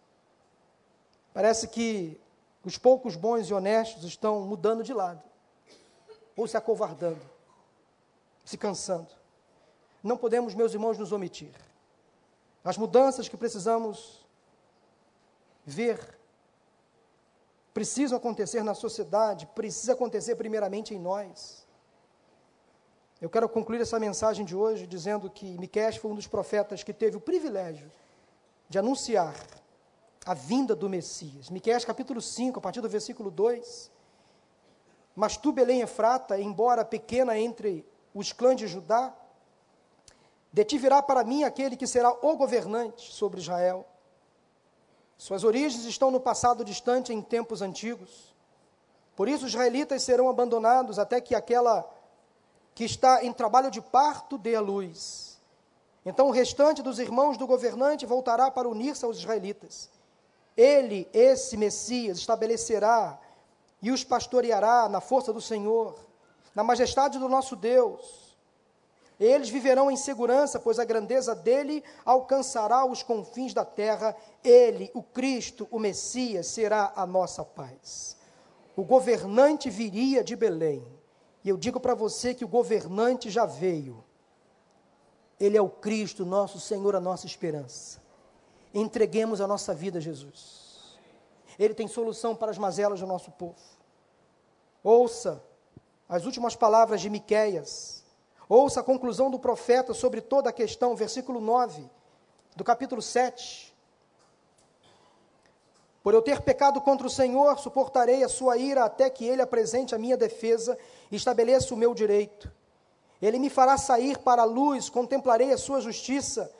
[1.32, 2.20] Parece que
[2.64, 5.22] os poucos bons e honestos estão mudando de lado,
[6.36, 7.22] ou se acovardando,
[8.44, 9.10] se cansando.
[10.02, 11.54] Não podemos, meus irmãos, nos omitir.
[12.64, 14.26] As mudanças que precisamos
[15.64, 16.18] ver
[17.72, 21.66] precisam acontecer na sociedade, precisa acontecer primeiramente em nós.
[23.20, 26.92] Eu quero concluir essa mensagem de hoje dizendo que Miqués foi um dos profetas que
[26.92, 27.90] teve o privilégio
[28.68, 29.34] de anunciar
[30.26, 31.48] a vinda do Messias.
[31.48, 33.90] Miqués capítulo 5, a partir do versículo 2.
[35.14, 39.14] Mas tu, Belém Efrata, embora pequena entre os clãs de Judá,
[40.52, 43.86] de ti virá para mim aquele que será o governante sobre Israel.
[45.22, 48.34] Suas origens estão no passado distante, em tempos antigos.
[49.14, 51.88] Por isso, os israelitas serão abandonados até que aquela
[52.74, 55.38] que está em trabalho de parto dê a luz.
[56.04, 59.88] Então, o restante dos irmãos do governante voltará para unir-se aos israelitas.
[60.56, 63.16] Ele, esse Messias, estabelecerá
[63.80, 65.94] e os pastoreará na força do Senhor,
[66.52, 68.21] na majestade do nosso Deus
[69.24, 74.16] eles viverão em segurança, pois a grandeza dele alcançará os confins da terra.
[74.42, 78.16] Ele, o Cristo, o Messias, será a nossa paz.
[78.74, 80.86] O governante viria de Belém.
[81.44, 84.02] E eu digo para você que o governante já veio.
[85.38, 88.00] Ele é o Cristo, nosso Senhor, a nossa esperança.
[88.72, 90.96] Entreguemos a nossa vida a Jesus.
[91.58, 93.60] Ele tem solução para as mazelas do nosso povo.
[94.82, 95.42] Ouça
[96.08, 98.01] as últimas palavras de Miqueias
[98.54, 101.88] Ouça a conclusão do profeta sobre toda a questão, versículo 9
[102.54, 103.74] do capítulo 7.
[106.02, 109.94] Por eu ter pecado contra o Senhor, suportarei a sua ira até que ele apresente
[109.94, 110.76] a minha defesa
[111.10, 112.52] e estabeleça o meu direito.
[113.22, 116.54] Ele me fará sair para a luz, contemplarei a sua justiça.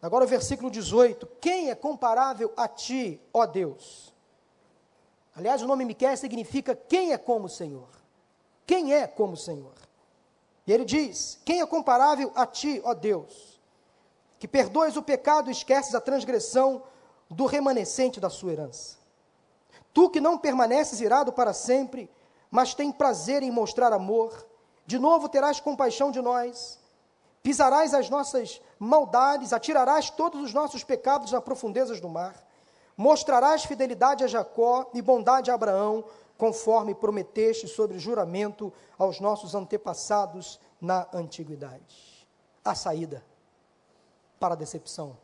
[0.00, 4.10] Agora o versículo 18: Quem é comparável a ti, ó Deus?
[5.36, 7.90] Aliás, o nome Miquel significa quem é como o Senhor.
[8.66, 9.75] Quem é como o Senhor?
[10.66, 13.60] E ele diz: Quem é comparável a ti, ó Deus,
[14.38, 16.82] que perdoes o pecado e esqueces a transgressão
[17.30, 18.96] do remanescente da sua herança?
[19.94, 22.10] Tu que não permaneces irado para sempre,
[22.50, 24.46] mas tem prazer em mostrar amor,
[24.84, 26.78] de novo terás compaixão de nós,
[27.42, 32.34] pisarás as nossas maldades, atirarás todos os nossos pecados nas profundezas do mar,
[32.96, 36.04] mostrarás fidelidade a Jacó e bondade a Abraão,
[36.36, 42.28] conforme prometeste sobre juramento aos nossos antepassados na antiguidade.
[42.64, 43.24] A saída
[44.38, 45.16] para a decepção.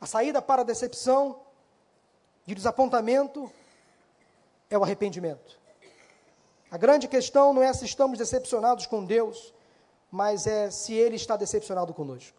[0.00, 1.40] A saída para a decepção
[2.46, 3.50] e desapontamento
[4.70, 5.58] é o arrependimento.
[6.70, 9.54] A grande questão não é se estamos decepcionados com Deus,
[10.10, 12.36] mas é se Ele está decepcionado conosco.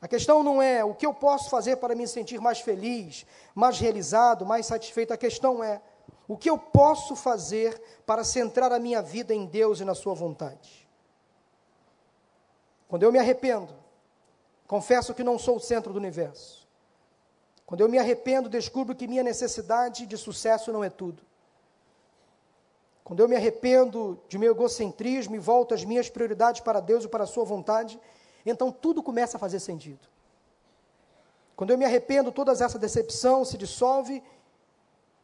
[0.00, 3.78] A questão não é o que eu posso fazer para me sentir mais feliz, mais
[3.78, 5.12] realizado, mais satisfeito.
[5.12, 5.80] A questão é
[6.28, 10.14] o que eu posso fazer para centrar a minha vida em Deus e na Sua
[10.14, 10.86] vontade?
[12.86, 13.74] Quando eu me arrependo,
[14.66, 16.68] confesso que não sou o centro do universo.
[17.64, 21.22] Quando eu me arrependo, descubro que minha necessidade de sucesso não é tudo.
[23.02, 27.08] Quando eu me arrependo de meu egocentrismo e volto as minhas prioridades para Deus e
[27.08, 27.98] para a Sua vontade,
[28.44, 30.06] então tudo começa a fazer sentido.
[31.56, 34.22] Quando eu me arrependo, toda essa decepção se dissolve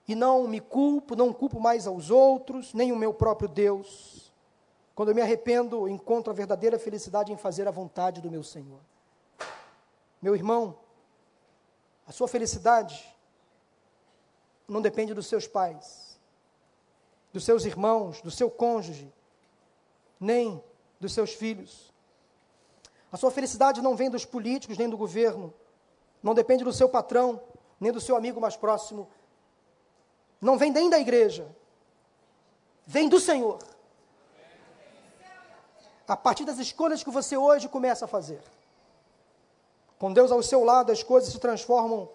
[0.06, 4.32] e não me culpo, não culpo mais aos outros, nem o meu próprio Deus.
[4.94, 8.80] Quando eu me arrependo, encontro a verdadeira felicidade em fazer a vontade do meu Senhor.
[10.20, 10.78] Meu irmão,
[12.06, 13.14] a sua felicidade
[14.68, 16.18] não depende dos seus pais,
[17.32, 19.12] dos seus irmãos, do seu cônjuge,
[20.20, 20.62] nem
[21.00, 21.92] dos seus filhos.
[23.10, 25.52] A sua felicidade não vem dos políticos, nem do governo,
[26.22, 27.40] não depende do seu patrão,
[27.80, 29.08] nem do seu amigo mais próximo,
[30.44, 31.48] não vem nem da igreja,
[32.86, 33.58] vem do Senhor.
[36.06, 38.42] A partir das escolhas que você hoje começa a fazer.
[39.98, 42.10] Com Deus ao seu lado, as coisas se transformam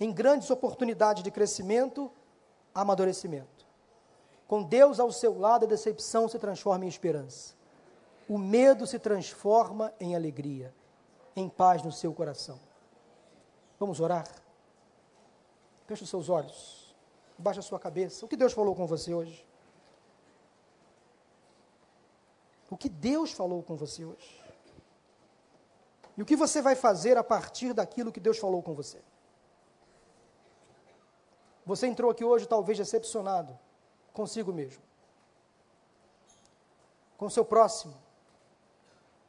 [0.00, 2.10] em grandes oportunidades de crescimento,
[2.74, 3.64] amadurecimento.
[4.48, 7.54] Com Deus ao seu lado, a decepção se transforma em esperança.
[8.28, 10.74] O medo se transforma em alegria,
[11.36, 12.58] em paz no seu coração.
[13.78, 14.26] Vamos orar?
[15.86, 16.87] Feche os seus olhos.
[17.38, 18.24] Baixe a sua cabeça.
[18.24, 19.46] O que Deus falou com você hoje?
[22.70, 24.44] O que Deus falou com você hoje?
[26.16, 29.00] E o que você vai fazer a partir daquilo que Deus falou com você?
[31.64, 33.56] Você entrou aqui hoje talvez decepcionado
[34.12, 34.82] consigo mesmo,
[37.16, 37.94] com o seu próximo.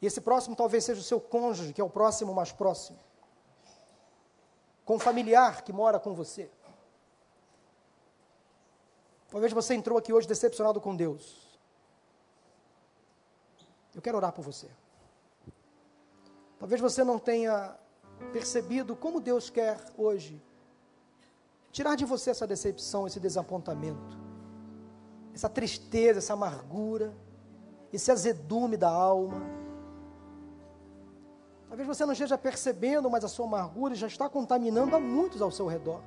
[0.01, 2.97] E esse próximo talvez seja o seu cônjuge, que é o próximo mais próximo.
[4.83, 6.49] Com o familiar que mora com você.
[9.29, 11.47] Talvez você entrou aqui hoje decepcionado com Deus.
[13.93, 14.67] Eu quero orar por você.
[16.57, 17.75] Talvez você não tenha
[18.33, 20.41] percebido como Deus quer hoje
[21.71, 24.17] tirar de você essa decepção, esse desapontamento,
[25.33, 27.15] essa tristeza, essa amargura,
[27.93, 29.41] esse azedume da alma.
[31.67, 35.51] Talvez você não esteja percebendo, mas a sua amargura já está contaminando a muitos ao
[35.51, 36.01] seu redor.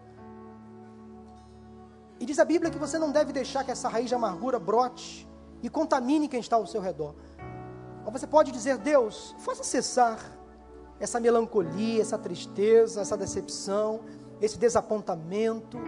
[2.22, 5.28] E diz a Bíblia que você não deve deixar que essa raiz de amargura brote
[5.60, 7.16] e contamine quem está ao seu redor.
[8.04, 10.20] Mas você pode dizer, Deus, faça cessar
[11.00, 14.02] essa melancolia, essa tristeza, essa decepção,
[14.40, 15.80] esse desapontamento,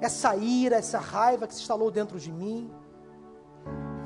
[0.00, 2.72] essa ira, essa raiva que se instalou dentro de mim.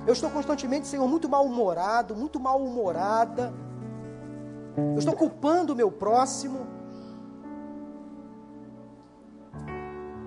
[0.09, 3.55] Eu estou constantemente, Senhor, muito mal-humorado, muito mal-humorada.
[4.77, 6.74] Eu estou culpando o meu próximo.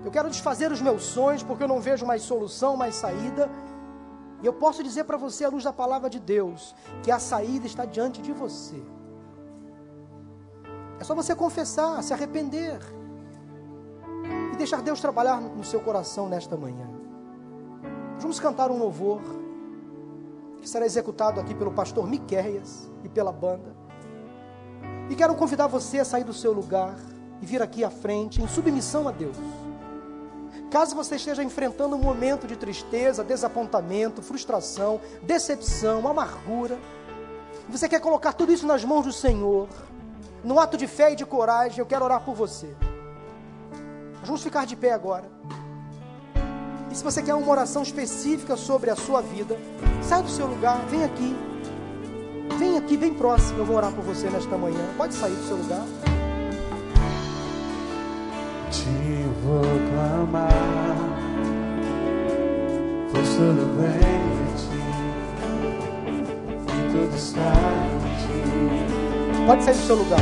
[0.04, 3.50] Eu quero desfazer os meus sonhos porque eu não vejo mais solução, mais saída.
[4.42, 7.66] E eu posso dizer para você, à luz da palavra de Deus, que a saída
[7.66, 8.80] está diante de você.
[11.00, 12.80] É só você confessar, se arrepender
[14.52, 16.88] e deixar Deus trabalhar no seu coração nesta manhã.
[18.18, 19.20] Vamos cantar um louvor
[20.60, 23.76] que será executado aqui pelo pastor Miqueias e pela banda.
[25.08, 26.96] E quero convidar você a sair do seu lugar
[27.40, 29.36] e vir aqui à frente em submissão a Deus.
[30.70, 36.78] Caso você esteja enfrentando um momento de tristeza, desapontamento, frustração, decepção, amargura,
[37.68, 39.68] você quer colocar tudo isso nas mãos do Senhor,
[40.44, 42.74] no ato de fé e de coragem, eu quero orar por você.
[44.18, 45.24] Nós vamos ficar de pé agora.
[46.90, 49.56] E se você quer uma oração específica sobre a sua vida,
[50.02, 51.36] sai do seu lugar, vem aqui.
[52.58, 54.80] Vem aqui, bem próximo, eu vou orar por você nesta manhã.
[54.96, 55.84] Pode sair do seu lugar.
[58.70, 58.84] Te
[59.44, 60.96] vou clamar,
[63.10, 64.80] pois tudo vem de ti,
[66.66, 67.52] e tudo está
[68.04, 69.46] em ti.
[69.46, 70.20] Pode sair do seu lugar.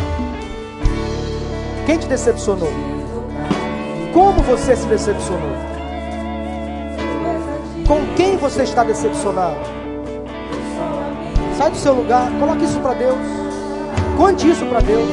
[1.86, 2.70] Quem te decepcionou?
[4.14, 5.56] Como você se decepcionou?
[7.88, 9.56] Com quem você está decepcionado?
[11.58, 13.18] Sai do seu lugar, coloque isso para Deus.
[14.16, 15.08] Conte isso para Deus.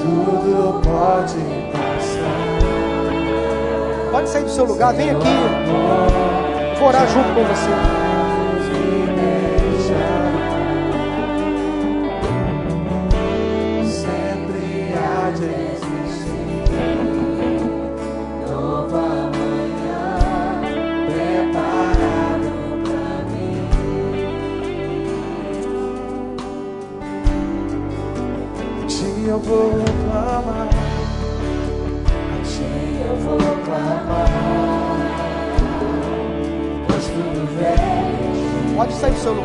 [0.00, 1.81] Tudo pode.
[4.12, 5.26] Pode sair do seu lugar, vem aqui.
[6.78, 8.01] Vou orar junto com você.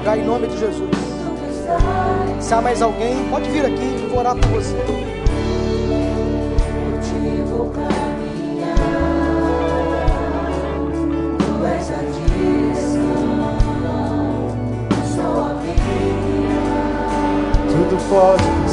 [0.08, 0.90] Lugar em nome de Jesus.
[2.40, 4.76] Se há mais alguém, pode vir aqui, vou orar por você.
[17.70, 18.67] Tudo pode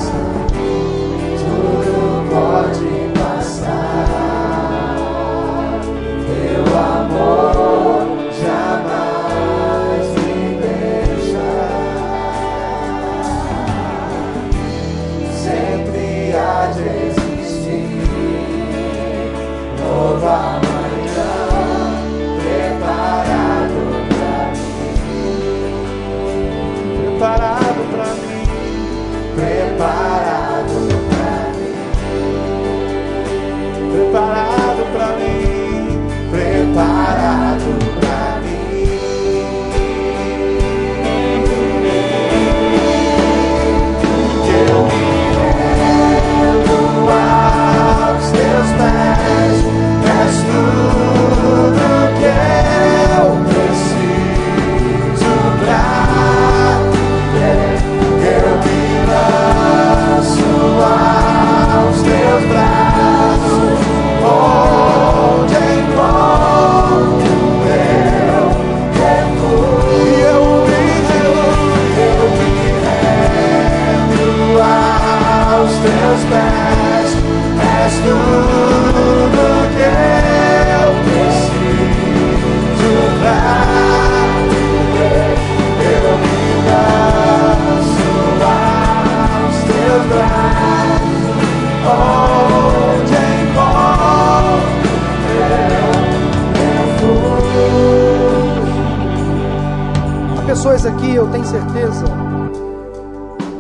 [100.64, 102.05] pessoas aqui, eu tenho certeza,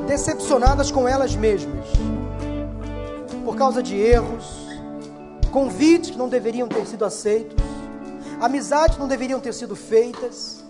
[0.06, 1.86] decepcionadas com elas mesmas,
[3.44, 4.44] por causa de erros,
[5.52, 7.62] convites que não deveriam ter sido aceitos,
[8.40, 10.64] amizades que não deveriam ter sido feitas.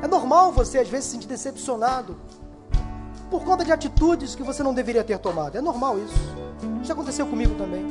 [0.00, 2.16] É normal você às vezes se sentir decepcionado
[3.30, 5.56] por conta de atitudes que você não deveria ter tomado.
[5.56, 6.14] É normal isso.
[6.82, 7.84] Isso aconteceu comigo também.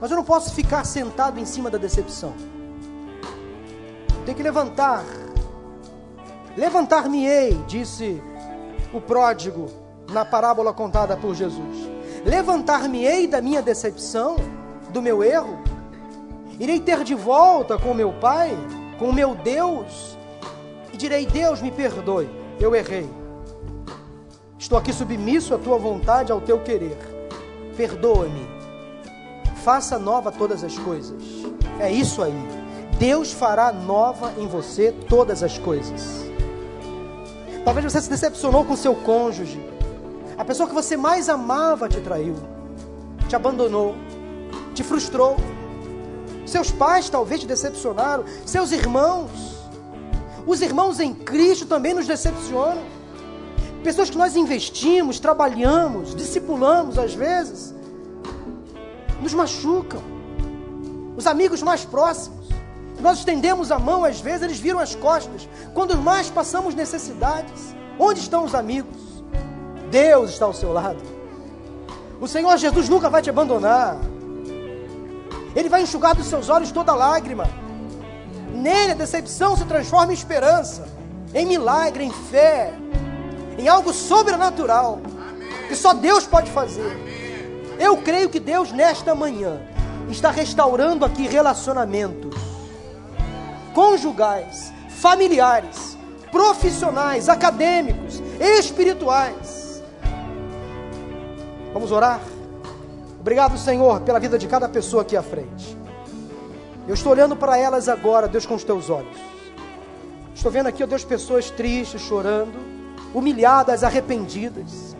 [0.00, 2.32] Mas eu não posso ficar sentado em cima da decepção.
[4.24, 5.04] Tem que levantar.
[6.56, 8.22] Levantar-me-ei, disse
[8.92, 9.68] o pródigo
[10.10, 11.88] na parábola contada por Jesus.
[12.24, 14.36] Levantar-me-ei da minha decepção,
[14.90, 15.58] do meu erro.
[16.58, 18.56] Irei ter de volta com meu Pai,
[18.98, 20.16] com meu Deus,
[20.92, 22.28] e direi: Deus, me perdoe,
[22.60, 23.21] eu errei.
[24.62, 26.96] Estou aqui submisso à tua vontade, ao teu querer.
[27.76, 28.46] Perdoa-me.
[29.64, 31.20] Faça nova todas as coisas.
[31.80, 32.32] É isso aí.
[32.96, 36.30] Deus fará nova em você todas as coisas.
[37.64, 39.60] Talvez você se decepcionou com seu cônjuge.
[40.38, 42.36] A pessoa que você mais amava te traiu,
[43.28, 43.96] te abandonou,
[44.74, 45.38] te frustrou.
[46.46, 49.58] Seus pais talvez te decepcionaram, seus irmãos.
[50.46, 53.01] Os irmãos em Cristo também nos decepcionam.
[53.82, 57.74] Pessoas que nós investimos, trabalhamos, discipulamos às vezes,
[59.20, 60.00] nos machucam.
[61.16, 62.48] Os amigos mais próximos.
[63.00, 65.48] Nós estendemos a mão, às vezes eles viram as costas.
[65.74, 68.96] Quando mais passamos necessidades, onde estão os amigos?
[69.90, 71.02] Deus está ao seu lado.
[72.20, 73.98] O Senhor Jesus nunca vai te abandonar.
[75.56, 77.48] Ele vai enxugar dos seus olhos toda lágrima.
[78.54, 80.86] Nele a decepção se transforma em esperança,
[81.34, 82.72] em milagre, em fé,
[83.58, 85.00] em algo sobrenatural
[85.68, 86.96] que só Deus pode fazer.
[87.78, 89.60] Eu creio que Deus nesta manhã
[90.08, 92.34] está restaurando aqui relacionamentos
[93.74, 95.96] conjugais, familiares,
[96.30, 99.82] profissionais, acadêmicos, espirituais.
[101.72, 102.20] Vamos orar?
[103.18, 105.76] Obrigado, Senhor, pela vida de cada pessoa aqui à frente.
[106.86, 109.16] Eu estou olhando para elas agora, Deus, com os teus olhos.
[110.34, 112.58] Estou vendo aqui, ó Deus, pessoas tristes, chorando,
[113.14, 114.96] humilhadas, arrependidas.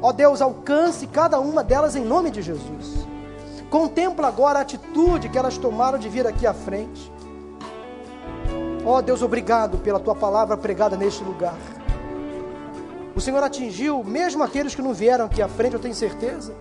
[0.00, 3.06] Ó Deus, alcance cada uma delas em nome de Jesus.
[3.70, 7.12] Contempla agora a atitude que elas tomaram de vir aqui à frente.
[8.84, 11.58] Ó Deus, obrigado pela tua palavra pregada neste lugar.
[13.14, 16.54] O Senhor atingiu mesmo aqueles que não vieram aqui à frente, eu tenho certeza.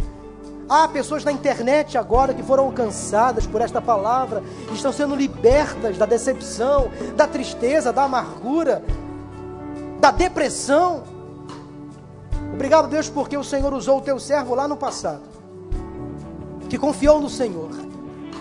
[0.67, 4.43] Há pessoas na internet agora que foram alcançadas por esta palavra,
[4.73, 8.83] estão sendo libertas da decepção, da tristeza, da amargura,
[9.99, 11.03] da depressão.
[12.53, 15.23] Obrigado, Deus, porque o Senhor usou o teu servo lá no passado,
[16.69, 17.69] que confiou no Senhor.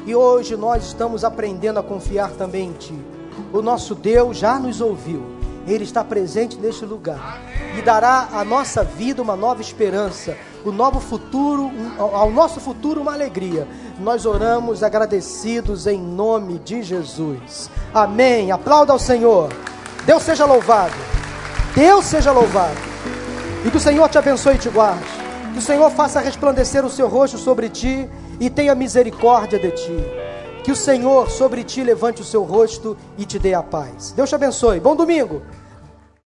[0.07, 3.05] E hoje nós estamos aprendendo a confiar também em Ti.
[3.53, 5.23] O nosso Deus já nos ouviu.
[5.67, 7.41] Ele está presente neste lugar
[7.77, 13.13] e dará à nossa vida uma nova esperança, o novo futuro, ao nosso futuro uma
[13.13, 13.67] alegria.
[13.99, 17.69] Nós oramos agradecidos em nome de Jesus.
[17.93, 18.53] Amém.
[18.53, 19.53] Aplauda ao Senhor.
[20.07, 20.95] Deus seja louvado.
[21.77, 22.74] Deus seja louvado.
[23.62, 25.05] E que o Senhor te abençoe e te guarde.
[25.53, 28.09] Que o Senhor faça resplandecer o seu rosto sobre ti
[28.41, 30.05] e tenha misericórdia de ti.
[30.64, 34.12] Que o Senhor sobre ti levante o seu rosto e te dê a paz.
[34.12, 34.81] Deus te abençoe.
[34.81, 35.43] Bom domingo.